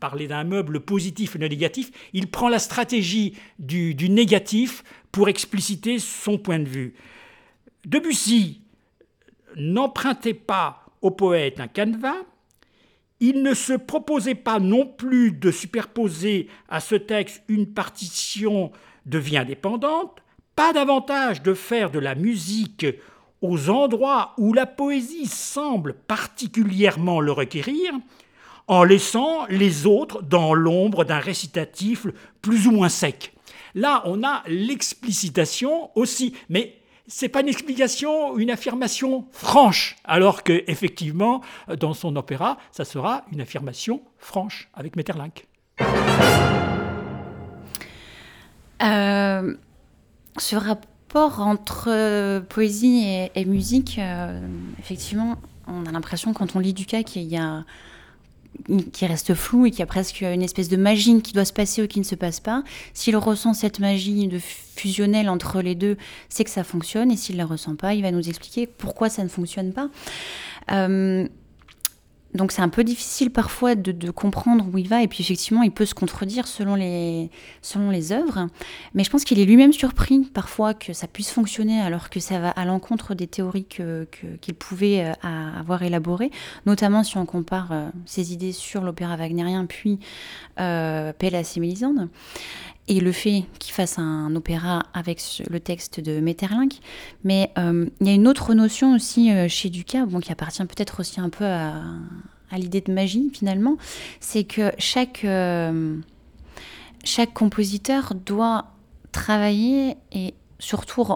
parler 0.00 0.26
d'un 0.26 0.44
meuble 0.44 0.80
positif 0.80 1.36
et 1.36 1.38
négatif, 1.38 1.90
il 2.12 2.30
prend 2.30 2.48
la 2.48 2.58
stratégie 2.58 3.36
du, 3.58 3.94
négatif 4.08 4.82
pour 5.12 5.28
expliciter 5.28 5.98
son 5.98 6.36
point 6.36 6.58
de 6.58 6.68
vue. 6.68 6.94
Debussy 7.86 8.62
n'empruntait 9.56 10.34
pas 10.34 10.84
au 11.00 11.10
poète 11.10 11.60
un 11.60 11.68
canevas, 11.68 12.22
il 13.20 13.42
ne 13.42 13.54
se 13.54 13.74
proposait 13.74 14.34
pas 14.34 14.58
non 14.58 14.86
plus 14.86 15.32
de 15.32 15.50
superposer 15.50 16.48
à 16.68 16.80
ce 16.80 16.94
texte 16.94 17.42
une 17.48 17.72
partition 17.72 18.72
de 19.06 19.18
vie 19.18 19.36
indépendante, 19.36 20.22
pas 20.56 20.72
davantage 20.72 21.42
de 21.42 21.54
faire 21.54 21.90
de 21.90 21.98
la 21.98 22.14
musique 22.14 22.86
aux 23.42 23.70
endroits 23.70 24.34
où 24.38 24.52
la 24.52 24.66
poésie 24.66 25.26
semble 25.26 25.94
particulièrement 25.94 27.20
le 27.20 27.32
requérir, 27.32 27.92
en 28.68 28.84
laissant 28.84 29.46
les 29.48 29.86
autres 29.86 30.22
dans 30.22 30.54
l'ombre 30.54 31.04
d'un 31.04 31.18
récitatif 31.18 32.06
plus 32.40 32.66
ou 32.66 32.70
moins 32.70 32.88
sec. 32.88 33.34
Là, 33.74 34.02
on 34.04 34.22
a 34.22 34.42
l'explicitation 34.46 35.90
aussi, 35.96 36.34
mais 36.48 36.76
c'est 37.06 37.28
pas 37.28 37.40
une 37.40 37.48
explication, 37.48 38.38
une 38.38 38.50
affirmation 38.50 39.26
franche, 39.32 39.96
alors 40.04 40.44
que 40.44 40.62
effectivement, 40.68 41.40
dans 41.78 41.94
son 41.94 42.14
opéra, 42.14 42.58
ça 42.70 42.84
sera 42.84 43.24
une 43.32 43.40
affirmation 43.40 44.02
franche 44.18 44.68
avec 44.74 44.94
Metterlinck. 44.96 45.46
Euh, 48.82 49.54
ce 50.38 50.56
rapport 51.12 51.40
entre 51.40 51.88
euh, 51.88 52.40
poésie 52.40 53.04
et, 53.34 53.44
musique, 53.44 53.96
euh, 53.98 54.40
effectivement, 54.78 55.36
on 55.66 55.84
a 55.86 55.90
l'impression 55.90 56.32
quand 56.32 56.54
on 56.54 56.60
lit 56.60 56.72
Ducas 56.72 57.02
qu'il 57.02 57.24
y 57.24 57.36
a 57.36 57.64
qui 58.92 59.06
reste 59.06 59.34
flou 59.34 59.66
et 59.66 59.70
qu'il 59.70 59.80
y 59.80 59.82
a 59.82 59.86
presque 59.86 60.20
une 60.20 60.42
espèce 60.42 60.68
de 60.68 60.76
magie 60.76 61.22
qui 61.22 61.32
doit 61.32 61.44
se 61.44 61.52
passer 61.52 61.82
ou 61.82 61.86
qui 61.86 61.98
ne 61.98 62.04
se 62.04 62.14
passe 62.14 62.40
pas. 62.40 62.62
S'il 62.94 63.16
ressent 63.16 63.54
cette 63.54 63.78
magie 63.78 64.28
de 64.28 64.38
fusionnelle 64.38 65.28
entre 65.28 65.62
les 65.62 65.74
deux, 65.74 65.96
c'est 66.28 66.44
que 66.44 66.50
ça 66.50 66.62
fonctionne. 66.62 67.10
Et 67.10 67.16
s'il 67.16 67.36
ne 67.36 67.40
la 67.40 67.46
ressent 67.46 67.74
pas, 67.74 67.94
il 67.94 68.02
va 68.02 68.10
nous 68.10 68.28
expliquer 68.28 68.66
pourquoi 68.66 69.08
ça 69.08 69.22
ne 69.22 69.28
fonctionne 69.28 69.72
pas. 69.72 69.88
Euh, 70.72 71.26
donc 72.34 72.52
c'est 72.52 72.62
un 72.62 72.68
peu 72.68 72.84
difficile 72.84 73.30
parfois 73.30 73.74
de, 73.74 74.10
comprendre 74.10 74.66
où 74.72 74.78
il 74.78 74.88
va, 74.88 75.02
et 75.02 75.08
puis 75.08 75.22
effectivement 75.22 75.62
il 75.62 75.72
peut 75.72 75.84
se 75.84 75.94
contredire 75.94 76.46
selon 76.46 76.74
les, 76.74 77.30
selon 77.62 77.90
les 77.90 78.12
œuvres, 78.12 78.48
mais 78.94 79.04
je 79.04 79.10
pense 79.10 79.24
qu'il 79.24 79.38
est 79.40 79.44
lui-même 79.44 79.72
surpris 79.72 80.20
parfois 80.32 80.74
que 80.74 80.92
ça 80.92 81.06
puisse 81.06 81.30
fonctionner 81.30 81.80
alors 81.80 82.10
que 82.10 82.20
ça 82.20 82.38
va 82.38 82.50
à 82.50 82.64
l'encontre 82.64 83.14
des 83.14 83.26
théories 83.26 83.64
qu'il 83.64 84.54
pouvait 84.54 85.04
euh, 85.04 85.12
avoir 85.58 85.82
élaborées, 85.82 86.30
notamment 86.66 87.02
si 87.02 87.16
on 87.16 87.26
compare 87.26 87.72
euh, 87.72 87.88
ses 88.06 88.32
idées 88.32 88.52
sur 88.52 88.82
l'opéra 88.82 89.16
wagnérien 89.16 89.66
puis 89.66 89.98
euh, 90.60 91.12
Pélas 91.12 91.54
et 91.56 91.60
Mélisande 91.60 92.08
et 92.90 92.98
le 92.98 93.12
fait 93.12 93.44
qu'il 93.60 93.72
fasse 93.72 94.00
un 94.00 94.34
opéra 94.34 94.82
avec 94.94 95.22
le 95.48 95.60
texte 95.60 96.00
de 96.00 96.18
Metterlinck. 96.18 96.72
Mais 97.22 97.52
euh, 97.56 97.88
il 98.00 98.06
y 98.08 98.10
a 98.10 98.12
une 98.12 98.26
autre 98.26 98.52
notion 98.52 98.96
aussi 98.96 99.32
euh, 99.32 99.46
chez 99.48 99.70
Ducas, 99.70 100.06
qui 100.20 100.32
appartient 100.32 100.64
peut-être 100.64 100.98
aussi 100.98 101.20
un 101.20 101.28
peu 101.28 101.44
à, 101.44 101.84
l'idée 102.52 102.80
de 102.80 102.92
magie 102.92 103.30
finalement, 103.32 103.76
c'est 104.18 104.42
que 104.42 104.72
chaque, 104.76 105.24
euh, 105.24 105.96
chaque 107.04 107.32
compositeur 107.32 108.14
doit 108.14 108.72
travailler 109.12 109.96
et 110.10 110.34
surtout 110.58 111.06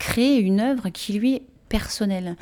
créer 0.00 0.38
une 0.38 0.58
œuvre 0.58 0.88
qui 0.88 1.12
lui 1.12 1.34
est 1.34 1.42
personnelle. 1.68 2.34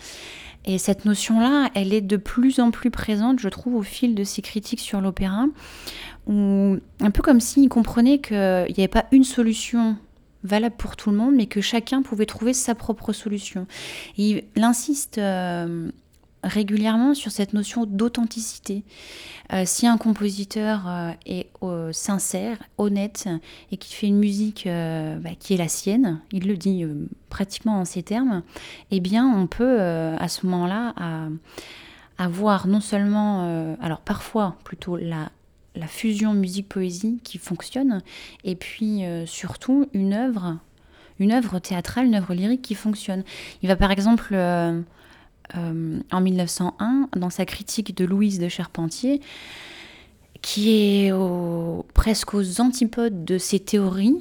Et 0.67 0.79
cette 0.79 1.05
notion-là, 1.05 1.71
elle 1.75 1.95
est 1.95 2.03
de 2.03 2.17
plus 2.17 2.61
en 2.61 2.71
plus 2.71 2.91
présente, 2.91 3.41
je 3.41 3.49
trouve, 3.49 3.75
au 3.77 3.83
fil 3.83 4.15
de 4.15 4.25
ses 4.25 4.43
critiques 4.43 4.81
sur 4.81 5.01
l'opéra 5.01 5.47
un 6.29 7.11
peu 7.13 7.23
comme 7.23 7.41
s'il 7.41 7.69
comprenait 7.69 8.19
qu'il 8.19 8.37
n'y 8.37 8.85
avait 8.85 8.89
pas 8.89 9.07
une 9.13 9.25
solution 9.25 9.97
valable 10.43 10.77
pour 10.77 10.97
tout 10.97 11.11
le 11.11 11.17
monde, 11.17 11.35
mais 11.35 11.47
que 11.47 11.61
chacun 11.61 12.03
pouvait 12.03 12.27
trouver 12.27 12.55
sa 12.55 12.75
propre 12.75 13.13
solution. 13.13 13.67
il 14.17 14.43
insiste 14.57 15.19
euh, 15.19 15.91
régulièrement 16.43 17.15
sur 17.15 17.31
cette 17.31 17.53
notion 17.53 17.87
d'authenticité. 17.87 18.83
Euh, 19.53 19.65
si 19.67 19.87
un 19.87 19.99
compositeur 19.99 20.89
euh, 20.89 21.11
est 21.27 21.51
sincère, 21.93 22.59
honnête, 22.79 23.29
et 23.73 23.77
qu'il 23.77 23.95
fait 23.95 24.07
une 24.07 24.19
musique 24.19 24.67
bah, 24.67 25.31
qui 25.39 25.55
est 25.55 25.57
la 25.57 25.69
sienne, 25.69 26.21
il 26.33 26.47
le 26.47 26.57
dit 26.57 26.85
pratiquement 27.29 27.81
en 27.81 27.85
ces 27.85 28.03
termes, 28.03 28.43
eh 28.91 29.01
bien 29.01 29.27
on 29.27 29.47
peut 29.47 29.81
à 29.81 30.29
ce 30.29 30.47
moment-là 30.47 30.95
avoir 32.19 32.67
non 32.67 32.81
seulement, 32.81 33.77
alors 33.81 34.01
parfois 34.01 34.57
plutôt 34.65 34.97
la 34.97 35.31
la 35.75 35.87
fusion 35.87 36.35
musique-poésie 36.35 37.21
qui 37.23 37.39
fonctionne, 37.39 38.03
et 38.45 38.57
puis 38.57 39.05
euh, 39.05 39.27
surtout 39.27 39.87
une 39.93 40.13
œuvre, 40.13 40.59
une 41.19 41.33
œuvre 41.33 41.59
théâtrale, 41.59 42.07
une 42.07 42.15
œuvre 42.15 42.35
lyrique 42.35 42.63
qui 42.63 42.75
fonctionne. 42.75 43.25
Il 43.63 43.69
va 43.69 43.77
par 43.77 43.91
exemple 43.91 44.35
euh, 45.57 46.01
en 46.11 46.21
1901 46.21 47.09
dans 47.17 47.31
sa 47.31 47.45
critique 47.45 47.97
de 47.97 48.05
Louise 48.05 48.39
de 48.39 48.49
Charpentier, 48.49 49.21
qui 50.43 50.71
est 50.71 51.13
presque 51.93 52.33
aux 52.35 52.61
antipodes 52.61 53.25
de 53.25 53.37
ses 53.37 53.61
théories, 53.61 54.17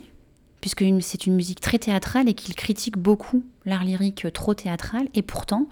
puisque 0.60 0.84
c'est 1.00 1.26
une 1.26 1.36
musique 1.36 1.62
très 1.62 1.80
théâtrale 1.80 2.28
et 2.28 2.34
qu'il 2.34 2.56
critique 2.56 2.98
beaucoup 2.98 3.44
l'art 3.66 3.86
lyrique 3.86 4.28
trop 4.34 4.54
théâtral. 4.54 5.08
Et 5.14 5.22
pourtant, 5.22 5.70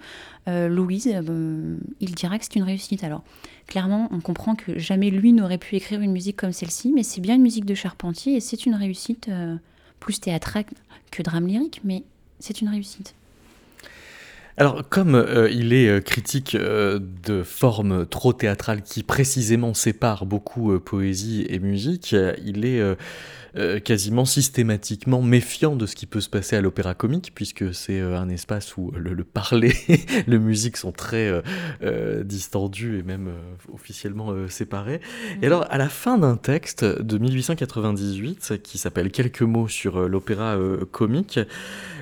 euh, 0.48 0.68
Louise, 0.68 1.06
euh, 1.12 1.76
il 2.00 2.14
dira 2.14 2.38
que 2.38 2.44
c'est 2.44 2.56
une 2.56 2.62
réussite. 2.62 3.04
Alors, 3.04 3.24
clairement, 3.66 4.08
on 4.10 4.20
comprend 4.20 4.54
que 4.54 4.78
jamais 4.78 5.10
lui 5.10 5.34
n'aurait 5.34 5.58
pu 5.58 5.76
écrire 5.76 6.00
une 6.00 6.12
musique 6.12 6.36
comme 6.36 6.52
celle-ci, 6.52 6.92
mais 6.94 7.02
c'est 7.02 7.20
bien 7.20 7.34
une 7.34 7.42
musique 7.42 7.66
de 7.66 7.74
Charpentier 7.74 8.36
et 8.36 8.40
c'est 8.40 8.64
une 8.64 8.74
réussite 8.74 9.30
plus 10.00 10.20
théâtrale 10.20 10.64
que 11.10 11.22
drame 11.22 11.46
lyrique, 11.46 11.82
mais 11.84 12.04
c'est 12.38 12.62
une 12.62 12.68
réussite. 12.68 13.14
Alors, 14.58 14.82
comme 14.88 15.24
il 15.52 15.72
est 15.72 16.04
critique 16.04 16.56
de 16.56 17.42
formes 17.44 18.06
trop 18.06 18.32
théâtrales 18.32 18.82
qui 18.82 19.04
précisément 19.04 19.72
séparent 19.72 20.26
beaucoup 20.26 20.78
poésie 20.80 21.46
et 21.48 21.60
musique, 21.60 22.14
il 22.44 22.64
est 22.64 22.82
euh, 23.56 23.80
quasiment 23.80 24.24
systématiquement 24.24 25.22
méfiant 25.22 25.76
de 25.76 25.86
ce 25.86 25.94
qui 25.94 26.06
peut 26.06 26.20
se 26.20 26.28
passer 26.28 26.56
à 26.56 26.60
l'opéra 26.60 26.94
comique, 26.94 27.32
puisque 27.34 27.74
c'est 27.74 28.00
euh, 28.00 28.18
un 28.18 28.28
espace 28.28 28.76
où 28.76 28.90
le, 28.92 29.24
parler, 29.24 29.74
le 30.26 30.38
musique 30.38 30.76
sont 30.76 30.92
très 30.92 31.42
euh, 31.82 32.24
distendus 32.24 32.98
et 32.98 33.02
même 33.02 33.30
officiellement 33.72 34.34
séparés. 34.48 35.00
Et 35.42 35.46
alors, 35.46 35.66
à 35.70 35.78
la 35.78 35.88
fin 35.88 36.18
d'un 36.18 36.36
texte 36.36 36.84
de 36.84 37.18
1898 37.18 38.60
qui 38.62 38.78
s'appelle 38.78 39.10
Quelques 39.10 39.42
mots 39.42 39.68
sur 39.68 40.08
l'opéra 40.08 40.56
comique, 40.90 41.40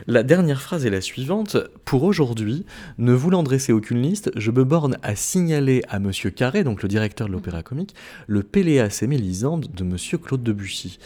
la 0.07 0.23
dernière 0.23 0.63
phrase 0.63 0.87
est 0.87 0.91
la 0.91 1.01
suivante. 1.01 1.57
Pour 1.85 2.05
aujourd'hui, 2.05 2.65
ne 2.99 3.13
voulant 3.13 3.43
dresser 3.43 3.73
aucune 3.73 4.03
liste, 4.03 4.31
je 4.37 4.51
me 4.51 4.65
borne 4.65 4.99
à 5.03 5.17
signaler 5.17 5.83
à 5.89 5.99
Monsieur 5.99 6.31
Carré, 6.31 6.65
donc 6.65 6.83
le 6.83 6.89
directeur 6.89 7.27
de 7.27 7.33
l'opéra 7.33 7.63
comique, 7.63 7.95
le 8.27 8.43
Péléas 8.43 9.01
et 9.03 9.07
Mélisande 9.07 9.67
de 9.75 9.85
Monsieur 9.85 10.19
Claude 10.19 10.43
Debussy. 10.43 10.99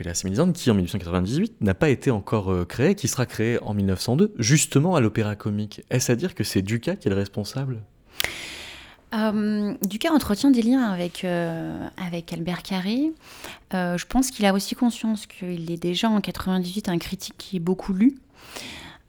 Péléas 0.00 0.22
et 0.24 0.52
qui 0.54 0.70
en 0.70 0.74
1898 0.74 1.60
n'a 1.60 1.74
pas 1.74 1.90
été 1.90 2.10
encore 2.10 2.50
euh, 2.50 2.64
créé, 2.64 2.94
qui 2.94 3.06
sera 3.06 3.26
créé 3.26 3.58
en 3.62 3.74
1902, 3.74 4.32
justement 4.38 4.96
à 4.96 5.00
l'Opéra 5.00 5.36
Comique. 5.36 5.82
Est-ce 5.90 6.10
à 6.10 6.16
dire 6.16 6.34
que 6.34 6.42
c'est 6.42 6.62
Ducas 6.62 6.96
qui 6.96 7.08
est 7.08 7.10
le 7.10 7.16
responsable? 7.18 7.82
Euh, 9.14 9.74
Ducas 9.84 10.10
entretient 10.10 10.50
des 10.50 10.62
liens 10.62 10.88
avec, 10.88 11.22
euh, 11.24 11.86
avec 12.02 12.32
Albert 12.32 12.62
Carré. 12.62 13.12
je 13.72 14.06
pense 14.06 14.30
qu'il 14.30 14.46
a 14.46 14.54
aussi 14.54 14.74
conscience 14.74 15.26
qu'il 15.26 15.70
est 15.70 15.82
déjà 15.82 16.08
en 16.08 16.22
98 16.22 16.88
un 16.88 16.96
critique 16.96 17.34
qui 17.36 17.56
est 17.56 17.60
beaucoup 17.60 17.92
lu. 17.92 18.16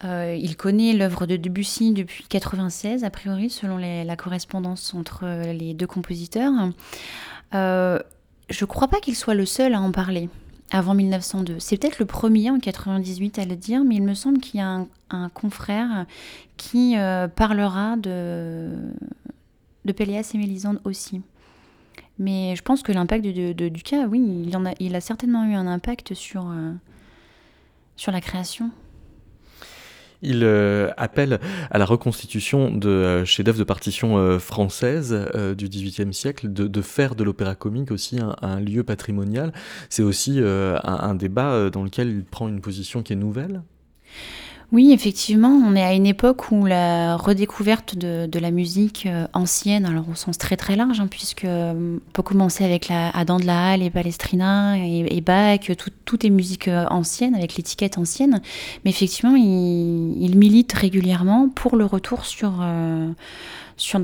il 0.04 0.56
connaît 0.58 0.92
l'œuvre 0.92 1.26
de 1.26 1.38
Debussy 1.38 1.94
depuis 1.94 2.26
96, 2.28 3.06
a 3.06 3.10
priori, 3.10 3.50
selon 3.50 3.78
la 3.78 4.16
correspondance 4.18 4.94
entre 4.94 5.54
les 5.54 5.74
deux 5.74 5.88
compositeurs. 5.88 6.52
je 7.54 8.00
ne 8.50 8.66
crois 8.66 8.90
pas 8.90 9.00
qu'il 9.00 9.16
soit 9.16 9.36
le 9.36 9.46
seul 9.46 9.74
à 9.74 9.80
en 9.80 9.94
parler 9.94 10.28
avant 10.72 10.94
1902. 10.94 11.60
C'est 11.60 11.78
peut-être 11.78 12.00
le 12.00 12.06
premier 12.06 12.50
en 12.50 12.60
98 12.60 13.40
à 13.40 13.46
le 13.46 13.56
dire, 13.56 13.84
mais 13.84 13.96
il 13.96 14.04
me 14.04 14.14
semble 14.14 14.40
qu'il 14.40 14.60
y 14.60 14.64
a 14.64 14.86
un, 15.10 15.30
confrère 15.30 16.06
qui 16.56 16.98
euh, 16.98 17.28
parlera 17.28 17.98
de, 17.98 18.70
de 19.86 19.94
et 20.02 20.38
Mélisande 20.38 20.80
aussi. 20.86 21.22
Mais 22.18 22.56
je 22.56 22.62
pense 22.62 22.82
que 22.84 22.92
l'impact 22.92 23.26
de, 23.26 23.52
de, 23.52 23.70
Ducas, 23.70 24.06
oui, 24.06 24.44
il, 24.48 24.56
en 24.56 24.66
a, 24.66 24.74
il 24.80 24.96
a 24.96 25.02
certainement 25.02 25.44
eu 25.44 25.54
un 25.54 25.68
impact 25.68 26.14
sur, 26.14 26.48
euh, 26.48 26.72
sur 27.98 28.12
la 28.12 28.22
création. 28.22 28.72
Il 30.22 30.44
euh, 30.44 30.90
appelle 30.98 31.40
à 31.70 31.78
la 31.78 31.86
reconstitution 31.86 32.70
de 32.72 32.90
euh, 32.90 33.26
chefs-d'œuvre 33.26 33.58
de 33.58 33.64
partition 33.64 34.18
euh, 34.18 34.40
française 34.40 35.18
du 35.58 35.68
XVIIIe 35.68 36.14
siècle, 36.14 36.52
de, 36.52 36.82
faire 36.82 37.16
de 37.16 37.24
l'opéra 37.24 37.56
comique 37.56 37.92
aussi 37.92 38.20
un, 38.42 38.60
lieu 38.60 38.84
patrimonial. 38.84 39.54
C'est 39.90 40.04
aussi 40.04 40.40
un, 40.42 41.16
débat 41.16 41.70
dans 41.70 41.84
lequel 41.84 42.10
il 42.10 42.24
prend 42.24 42.48
une 42.48 42.62
position 42.62 43.04
qui 43.04 43.14
est 43.14 43.16
nouvelle 43.16 43.62
oui, 44.72 44.94
effectivement, 44.94 45.50
on 45.50 45.76
est 45.76 45.84
à 45.84 45.94
une 45.94 46.06
époque 46.06 46.50
où 46.50 46.66
la 46.66 47.18
redécouverte 47.18 47.98
de, 47.98 48.40
la 48.40 48.52
musique 48.52 49.06
euh, 49.06 49.28
ancienne, 49.34 49.86
alors 49.86 50.08
au 50.10 50.16
sens 50.16 50.38
très 50.38 50.56
très 50.56 50.78
large, 50.78 51.02
hein, 51.02 51.08
puisque 51.12 51.44
euh, 51.44 51.98
on 51.98 52.12
peut 52.14 52.24
commencer 52.24 52.64
avec 52.64 52.88
la, 52.88 53.10
Adam 53.10 53.38
de 53.38 53.46
la 53.46 53.72
Halle 53.72 53.82
et 53.84 53.90
Palestrina 53.90 54.78
et, 54.78 55.20
Bach, 55.20 55.70
tout, 56.06 56.26
est 56.26 56.30
musique 56.30 56.70
euh, 56.70 56.86
ancienne, 56.90 57.36
avec 57.36 57.58
l'étiquette 57.58 57.98
ancienne, 57.98 58.42
mais 58.86 58.92
effectivement, 58.92 59.36
il, 59.36 60.38
milite 60.38 60.72
régulièrement 60.72 61.50
pour 61.50 61.76
le 61.76 61.84
retour 61.84 62.24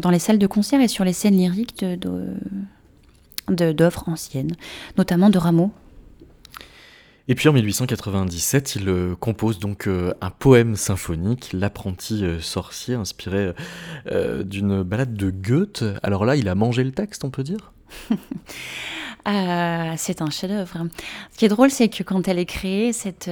dans 0.01 0.09
les 0.11 0.20
salles 0.20 0.38
de 0.38 0.47
concert 0.47 0.82
et 0.82 0.89
sur 0.89 1.05
les 1.05 1.13
scènes 1.13 1.38
lyriques 1.38 1.86
de, 1.86 2.36
anciennes, 4.05 4.57
notamment 4.97 5.30
de 5.30 5.38
Rameau, 5.38 5.72
et 7.30 7.36
puis 7.36 7.49
en 7.49 7.53
1897, 7.53 8.75
il 8.78 8.88
euh, 8.88 9.15
compose 9.15 9.59
donc 9.59 9.88
euh, 9.88 10.13
un 10.21 10.30
poème 10.30 10.78
symphonique, 10.78 11.49
L'apprenti 11.51 12.23
euh, 12.23 12.39
sorcier, 12.39 12.95
inspiré 12.95 13.53
d'une 14.45 14.84
balade 14.84 15.13
de 15.13 15.30
Goethe. 15.30 15.84
Alors 16.03 16.25
là, 16.25 16.36
il 16.36 16.47
a 16.47 16.55
mangé 16.55 16.84
le 16.84 16.91
texte, 16.91 17.25
on 17.25 17.30
peut 17.30 17.43
dire? 17.43 17.73
C'est 19.25 20.21
un 20.21 20.30
chef-d'œuvre. 20.30 20.88
Ce 21.34 21.38
qui 21.38 21.43
est 21.43 21.49
drôle, 21.49 21.69
c'est 21.69 21.89
que 21.89 22.01
quand 22.01 22.30
elle 22.30 22.39
est 22.39 22.45
créée, 22.45 22.93
cette, 22.93 23.30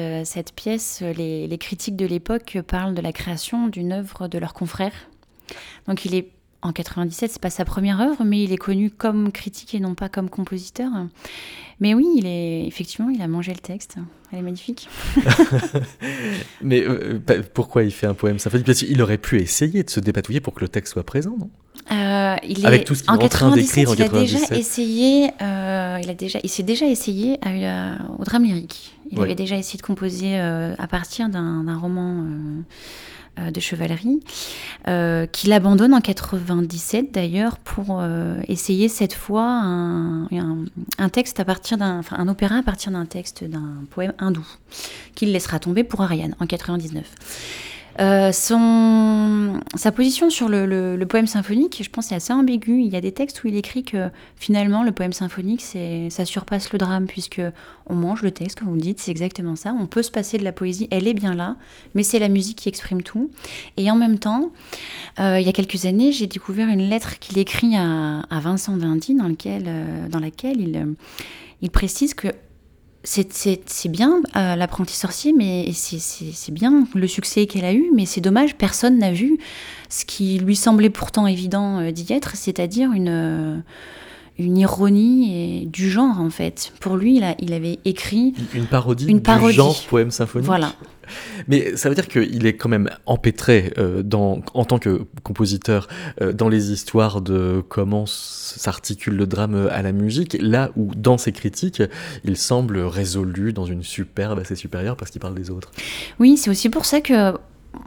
pièce, 0.54 1.02
les, 1.02 1.48
les 1.48 1.58
critiques 1.58 1.96
de 1.96 2.06
l'époque 2.06 2.58
parlent 2.68 2.94
de 2.94 3.02
la 3.02 3.14
création 3.14 3.68
d'une 3.68 3.94
œuvre 3.94 4.28
de 4.28 4.38
leur 4.38 4.54
confrère. 4.54 4.92
Donc 5.88 6.04
il 6.04 6.16
est 6.16 6.35
en 6.66 6.72
97, 6.72 7.32
c'est 7.32 7.42
pas 7.42 7.50
sa 7.50 7.64
première 7.64 8.02
œuvre, 8.02 8.24
mais 8.24 8.44
il 8.44 8.52
est 8.52 8.58
connu 8.58 8.90
comme 8.90 9.32
critique 9.32 9.76
et 9.76 9.80
non 9.80 9.94
pas 9.94 10.10
comme 10.10 10.30
compositeur. 10.30 10.92
Mais 11.80 11.94
oui, 11.94 12.06
il 12.18 12.26
est 12.26 12.66
effectivement, 12.66 13.10
il 13.10 13.22
a 13.22 13.28
mangé 13.28 13.54
le 13.54 13.60
texte. 13.60 13.98
Elle 14.32 14.40
est 14.40 14.42
magnifique. 14.42 14.90
mais 16.62 16.82
euh, 16.82 17.20
pourquoi 17.54 17.84
il 17.84 17.92
fait 17.92 18.08
un 18.08 18.14
poème 18.14 18.40
symphonique? 18.40 18.66
Parce 18.66 18.80
qu'il 18.80 19.02
aurait 19.02 19.18
pu 19.18 19.40
essayer 19.40 19.84
de 19.84 19.90
se 19.90 20.00
dépatouiller 20.00 20.40
pour 20.40 20.54
que 20.54 20.62
le 20.62 20.68
texte 20.68 20.94
soit 20.94 21.04
présent, 21.04 21.36
non? 21.38 21.50
Euh, 21.92 22.36
il 22.48 22.66
Avec 22.66 22.86
tout 22.86 22.96
ce 22.96 23.04
qu'il 23.04 23.14
est 23.14 23.24
en 23.24 23.28
train 23.28 23.54
d'écrire 23.54 23.92
en 23.92 23.96
97. 23.96 24.30
Il 24.30 24.38
a 24.38 24.40
déjà 24.40 24.56
essayé. 24.56 25.30
Euh, 25.42 26.00
il 26.02 26.10
a 26.10 26.14
déjà, 26.16 26.40
il 26.42 26.50
s'est 26.50 26.64
déjà 26.64 26.88
essayé 26.88 27.38
au 28.18 28.24
drame 28.24 28.44
lyrique. 28.44 28.96
Il 29.12 29.22
avait 29.22 29.36
déjà 29.36 29.56
essayé 29.56 29.78
de 29.78 29.86
composer 29.86 30.40
à 30.40 30.88
partir 30.90 31.30
d'un 31.30 31.78
roman 31.78 32.26
de 33.38 33.60
chevalerie, 33.60 34.20
euh, 34.88 35.26
qu'il 35.26 35.52
abandonne 35.52 35.94
en 35.94 36.02
97 36.02 37.12
d'ailleurs 37.12 37.58
pour 37.58 38.00
euh, 38.00 38.40
essayer 38.48 38.88
cette 38.88 39.14
fois 39.14 39.44
un, 39.44 41.10
texte 41.12 41.40
à 41.40 41.46
partir 41.46 41.78
d'un, 41.78 42.00
enfin, 42.00 42.16
un 42.18 42.28
opéra 42.28 42.58
à 42.58 42.64
partir 42.64 42.92
d'un 42.92 43.06
texte 43.06 43.44
d'un 43.44 43.84
poème 43.90 44.14
hindou 44.20 44.46
qu'il 45.16 45.32
laissera 45.32 45.60
tomber 45.60 45.84
pour 45.84 46.02
Ariane 46.02 46.36
en 46.40 46.46
99. 46.46 47.06
Euh, 48.00 48.32
son, 48.34 49.62
sa 49.76 49.92
position 49.92 50.30
sur 50.30 50.50
le, 50.50 51.04
poème 51.06 51.28
symphonique, 51.28 51.82
je 51.84 51.90
pense, 51.90 52.12
est 52.12 52.16
assez 52.16 52.34
ambiguë. 52.34 52.82
Il 52.82 52.88
y 52.88 52.96
a 52.96 53.02
des 53.02 53.12
textes 53.12 53.44
où 53.44 53.48
il 53.48 53.56
écrit 53.56 53.84
que 53.84 54.10
finalement, 54.36 54.84
le 54.84 54.92
poème 54.92 55.14
symphonique, 55.14 55.62
ça 56.10 56.26
surpasse 56.26 56.72
le 56.74 56.78
drame, 56.78 57.08
puisque 57.08 57.42
on 57.88 57.96
mange 57.96 58.22
le 58.22 58.32
texte, 58.32 58.60
comme 58.60 58.70
vous 58.70 58.76
le 58.76 58.82
dites, 58.82 59.00
c'est 59.00 59.12
exactement 59.12 59.56
ça. 59.56 59.74
On 59.80 59.86
peut 59.86 60.04
se 60.04 60.12
passer 60.12 60.38
de 60.38 60.44
la 60.44 60.52
poésie, 60.52 60.88
elle 60.92 61.08
est 61.08 61.14
bien 61.14 61.34
là, 61.34 61.56
mais 61.94 62.04
c'est 62.04 62.20
la 62.20 62.30
musique 62.30 62.58
qui 62.58 62.70
exprime 62.70 63.02
tout. 63.02 63.32
Et 63.78 63.90
en 63.90 63.96
même 63.96 64.20
temps, 64.20 64.52
euh, 65.20 65.40
il 65.40 65.46
y 65.46 65.50
a 65.50 65.54
quelques 65.54 65.86
années, 65.86 66.12
j'ai 66.12 66.28
découvert 66.28 66.68
une 66.68 66.90
lettre 66.90 67.20
qu'il 67.20 67.38
écrit 67.38 67.76
à, 67.78 68.26
Vincent 68.32 68.76
Vindy, 68.78 69.16
dans, 69.16 69.30
euh, 69.46 70.08
dans 70.10 70.20
laquelle 70.20 70.96
il 71.62 71.70
précise 71.72 72.14
que 72.14 72.28
c'est 73.06 73.88
bien 73.88 74.22
euh, 74.36 74.56
l'apprenti 74.56 74.96
sorcier, 74.96 75.32
mais 75.32 75.72
c'est 75.74 76.52
bien 76.52 76.88
le 76.94 77.08
succès 77.08 77.46
qu'elle 77.46 77.66
a 77.66 77.74
eu, 77.74 77.92
mais 77.94 78.06
c'est 78.06 78.22
dommage, 78.22 78.56
personne 78.56 78.98
n'a 78.98 79.12
vu 79.12 79.38
ce 79.90 80.06
qui 80.06 80.40
lui 80.40 80.56
semblait 80.56 80.90
pourtant 80.90 81.28
évident 81.28 81.80
euh, 81.80 81.92
d'y 81.92 82.12
être, 82.12 82.36
c'est-à-dire 82.36 82.92
une, 82.92 83.10
euh, 83.10 83.58
une 84.38 84.58
ironie 84.58 85.62
et 85.62 85.66
du 85.66 85.90
genre 85.90 86.20
en 86.20 86.30
fait. 86.30 86.74
Pour 86.80 86.98
lui, 86.98 87.18
il, 87.18 87.24
a, 87.24 87.36
il 87.40 87.54
avait 87.54 87.80
écrit 87.86 88.34
une 88.54 88.66
parodie, 88.66 89.08
une 89.08 89.22
parodie. 89.22 89.54
du 89.54 89.58
genre 89.58 89.82
poème 89.88 90.12
symphonique. 90.12 90.46
Voilà. 90.46 90.74
Mais 91.48 91.76
ça 91.78 91.90
veut 91.90 91.96
dire 91.96 92.08
qu'il 92.08 92.46
est 92.46 92.56
quand 92.56 92.70
même 92.70 92.90
empêtré 93.06 93.74
euh, 93.78 94.02
dans, 94.04 94.42
en 94.54 94.66
tant 94.66 94.80
que 94.80 95.06
compositeur 95.24 95.88
euh, 96.22 96.34
dans 96.34 96.50
les 96.50 96.72
histoires 96.72 97.22
de 97.22 97.64
comment 97.70 98.06
s'articule 98.06 99.16
le 99.16 99.28
drame 99.28 99.70
à 99.72 99.82
la 99.82 99.92
musique, 99.92 100.38
là 100.42 100.72
où 100.76 100.92
dans 100.96 101.18
ses 101.18 101.32
critiques, 101.32 101.84
il 102.24 102.38
semble 102.38 102.80
résolu 102.80 103.54
dans 103.54 103.66
une 103.66 103.84
superbe 103.84 104.40
assez 104.40 104.56
supérieure 104.56 104.98
parce 104.98 105.12
qu'il 105.12 105.22
parle 105.22 105.36
des 105.36 105.52
autres. 105.52 105.72
Oui, 106.20 106.38
c'est 106.38 106.50
aussi 106.50 106.70
pour 106.70 106.86
ça 106.86 107.02
que 107.02 107.34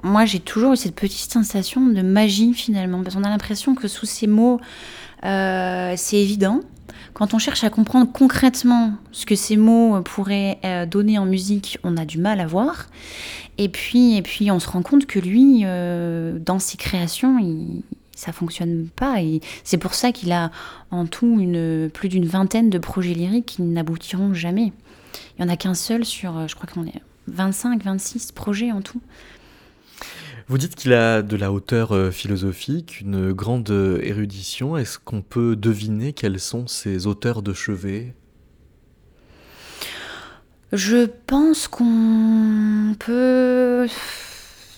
moi 0.03 0.24
j'ai 0.24 0.40
toujours 0.40 0.74
eu 0.74 0.76
cette 0.76 0.94
petite 0.94 1.32
sensation 1.32 1.86
de 1.86 2.03
magie 2.03 2.55
finalement, 2.55 3.03
parce 3.03 3.16
qu'on 3.16 3.24
a 3.24 3.28
l'impression 3.30 3.74
que 3.74 3.88
sous 3.88 4.07
ces 4.07 4.26
mots, 4.26 4.61
euh, 5.24 5.94
c'est 5.96 6.16
évident, 6.16 6.60
quand 7.14 7.34
on 7.34 7.38
cherche 7.38 7.64
à 7.64 7.70
comprendre 7.70 8.10
concrètement 8.12 8.94
ce 9.12 9.26
que 9.26 9.34
ces 9.34 9.56
mots 9.56 10.00
pourraient 10.02 10.58
euh, 10.64 10.86
donner 10.86 11.18
en 11.18 11.26
musique, 11.26 11.78
on 11.82 11.96
a 11.96 12.04
du 12.04 12.18
mal 12.18 12.40
à 12.40 12.46
voir. 12.46 12.86
Et 13.58 13.68
puis, 13.68 14.16
et 14.16 14.22
puis 14.22 14.50
on 14.50 14.60
se 14.60 14.68
rend 14.68 14.82
compte 14.82 15.06
que 15.06 15.18
lui, 15.18 15.62
euh, 15.64 16.38
dans 16.38 16.58
ses 16.58 16.76
créations, 16.76 17.38
il, 17.38 17.82
ça 18.14 18.32
fonctionne 18.32 18.88
pas. 18.94 19.20
Et 19.20 19.40
c'est 19.64 19.78
pour 19.78 19.94
ça 19.94 20.12
qu'il 20.12 20.32
a 20.32 20.50
en 20.90 21.06
tout 21.06 21.36
plus 21.92 22.08
d'une 22.08 22.26
vingtaine 22.26 22.70
de 22.70 22.78
projets 22.78 23.14
lyriques 23.14 23.46
qui 23.46 23.62
n'aboutiront 23.62 24.32
jamais. 24.34 24.72
Il 25.38 25.44
n'y 25.44 25.50
en 25.50 25.52
a 25.52 25.56
qu'un 25.56 25.74
seul 25.74 26.04
sur, 26.04 26.46
je 26.46 26.54
crois 26.54 26.68
qu'on 26.72 26.86
est 26.86 27.02
25, 27.26 27.82
26 27.82 28.32
projets 28.32 28.72
en 28.72 28.80
tout. 28.80 29.00
Vous 30.49 30.57
dites 30.57 30.76
qu'il 30.76 30.94
a 30.94 31.20
de 31.20 31.36
la 31.36 31.53
hauteur 31.53 31.92
euh, 31.92 32.11
philosophique, 32.11 33.03
une 33.03 33.32
grande 33.34 33.68
euh, 33.70 34.01
érudition. 34.03 34.78
Est-ce 34.78 34.99
qu'on 34.99 35.20
peut 35.20 35.57
deviner 35.57 36.14
quels 36.14 36.40
sont 36.40 36.66
ses 36.66 37.07
auteurs 37.07 37.42
de 37.42 37.53
chevet? 37.53 38.14
Je 40.72 41.07
pense 41.26 41.68
qu'on 41.68 42.96
peut... 42.99 43.86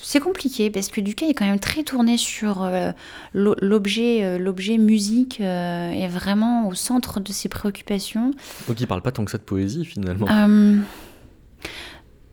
C'est 0.03 0.19
compliqué 0.19 0.71
parce 0.71 0.89
que 0.89 1.01
Ducas 1.01 1.27
est 1.27 1.35
quand 1.35 1.47
même 1.47 1.61
très 1.61 1.85
tourné 1.85 2.17
sur 2.17 2.65
euh, 2.65 2.91
l'objet, 3.33 4.41
l'objet 4.41 4.77
musique 4.77 5.39
est 5.41 6.09
vraiment 6.09 6.67
au 6.67 6.75
centre 6.75 7.21
de 7.21 7.31
ses 7.31 7.49
préoccupations. 7.49 8.33
Donc 8.67 8.81
il 8.81 8.89
parle 8.89 9.03
pas 9.03 9.13
tant 9.13 9.25
que 9.25 9.31
ça 9.31 9.39
de 9.39 9.45
poésie 9.45 9.85
finalement. 9.85 10.27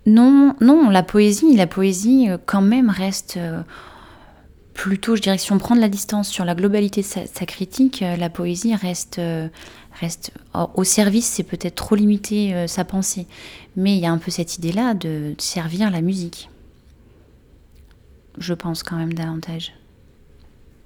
Non, 0.07 0.55
non, 0.61 0.89
la 0.89 1.03
poésie, 1.03 1.53
la 1.57 1.67
poésie 1.67 2.29
euh, 2.29 2.37
quand 2.45 2.61
même 2.61 2.89
reste 2.89 3.35
euh, 3.35 3.61
plutôt, 4.73 5.17
je 5.17 5.21
dirais 5.21 5.37
si 5.37 5.51
on 5.51 5.57
prend 5.57 5.75
de 5.75 5.81
la 5.81 5.89
distance 5.89 6.29
sur 6.29 6.45
la 6.45 6.55
globalité 6.55 7.01
de 7.01 7.05
sa, 7.05 7.45
critique, 7.45 8.01
euh, 8.01 8.15
la 8.15 8.29
poésie 8.29 8.73
reste, 8.73 9.19
reste 9.99 10.31
au 10.53 10.85
service, 10.85 11.25
c'est 11.25 11.43
peut-être 11.43 11.75
trop 11.75 11.95
limiter 11.95 12.67
sa 12.67 12.85
pensée, 12.85 13.27
mais 13.75 13.97
il 13.97 13.99
y 13.99 14.05
a 14.05 14.11
un 14.11 14.17
peu 14.17 14.31
cette 14.31 14.57
idée-là 14.57 14.93
de, 14.93 15.35
servir 15.39 15.91
la 15.91 16.01
musique. 16.01 16.49
Je 18.37 18.53
pense 18.53 18.83
quand 18.83 18.95
même 18.95 19.13
davantage. 19.13 19.73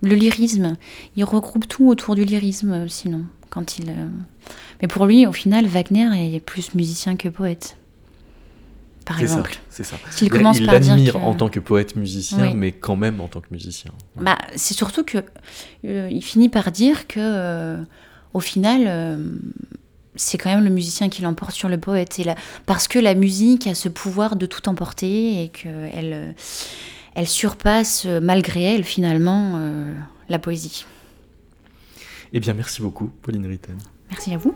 Le 0.01 0.15
lyrisme, 0.15 0.77
il 1.15 1.25
regroupe 1.25 1.67
tout 1.67 1.87
autour 1.89 2.15
du 2.15 2.25
lyrisme, 2.25 2.87
sinon, 2.87 3.25
quand 3.51 3.77
il. 3.77 3.93
Mais 4.81 4.87
pour 4.87 5.05
lui, 5.05 5.27
au 5.27 5.33
final, 5.33 5.67
Wagner 5.67 6.35
est 6.35 6.39
plus 6.39 6.73
musicien 6.73 7.17
que 7.17 7.29
poète 7.29 7.77
par 9.11 9.21
exemple. 9.21 9.57
C'est 9.69 9.83
ça. 9.83 9.97
S'il 10.09 10.29
commence 10.29 10.59
il 10.59 10.65
par 10.65 10.79
dire 10.79 11.17
en 11.17 11.33
tant 11.33 11.49
que 11.49 11.59
poète 11.59 11.95
musicien, 11.95 12.53
mais 12.53 12.71
quand 12.71 12.95
même 12.95 13.19
en 13.21 13.27
tant 13.27 13.41
que 13.41 13.47
musicien. 13.51 13.91
Bah, 14.15 14.37
c'est 14.55 14.73
surtout 14.73 15.03
que 15.03 15.19
euh, 15.85 16.07
il 16.09 16.23
finit 16.23 16.49
par 16.49 16.71
dire 16.71 17.07
que, 17.07 17.19
euh, 17.19 17.77
au 18.33 18.39
final, 18.39 18.83
euh, 18.87 19.17
c'est 20.15 20.37
quand 20.37 20.49
même 20.49 20.63
le 20.63 20.69
musicien 20.69 21.09
qui 21.09 21.21
l'emporte 21.21 21.51
sur 21.51 21.69
le 21.69 21.77
poète, 21.77 22.19
et 22.19 22.25
parce 22.65 22.87
que 22.87 22.99
la 22.99 23.15
musique 23.15 23.67
a 23.67 23.75
ce 23.75 23.89
pouvoir 23.89 24.35
de 24.35 24.45
tout 24.45 24.67
emporter 24.69 25.43
et 25.43 25.49
qu'elle 25.49 26.35
elle 27.13 27.27
surpasse 27.27 28.05
malgré 28.05 28.63
elle 28.63 28.85
finalement 28.85 29.59
la 30.29 30.39
poésie. 30.39 30.85
Eh 32.33 32.39
bien, 32.39 32.53
merci 32.53 32.81
beaucoup, 32.81 33.11
Pauline 33.21 33.45
Ritten. 33.45 33.77
Merci 34.09 34.33
à 34.33 34.37
vous. 34.37 34.55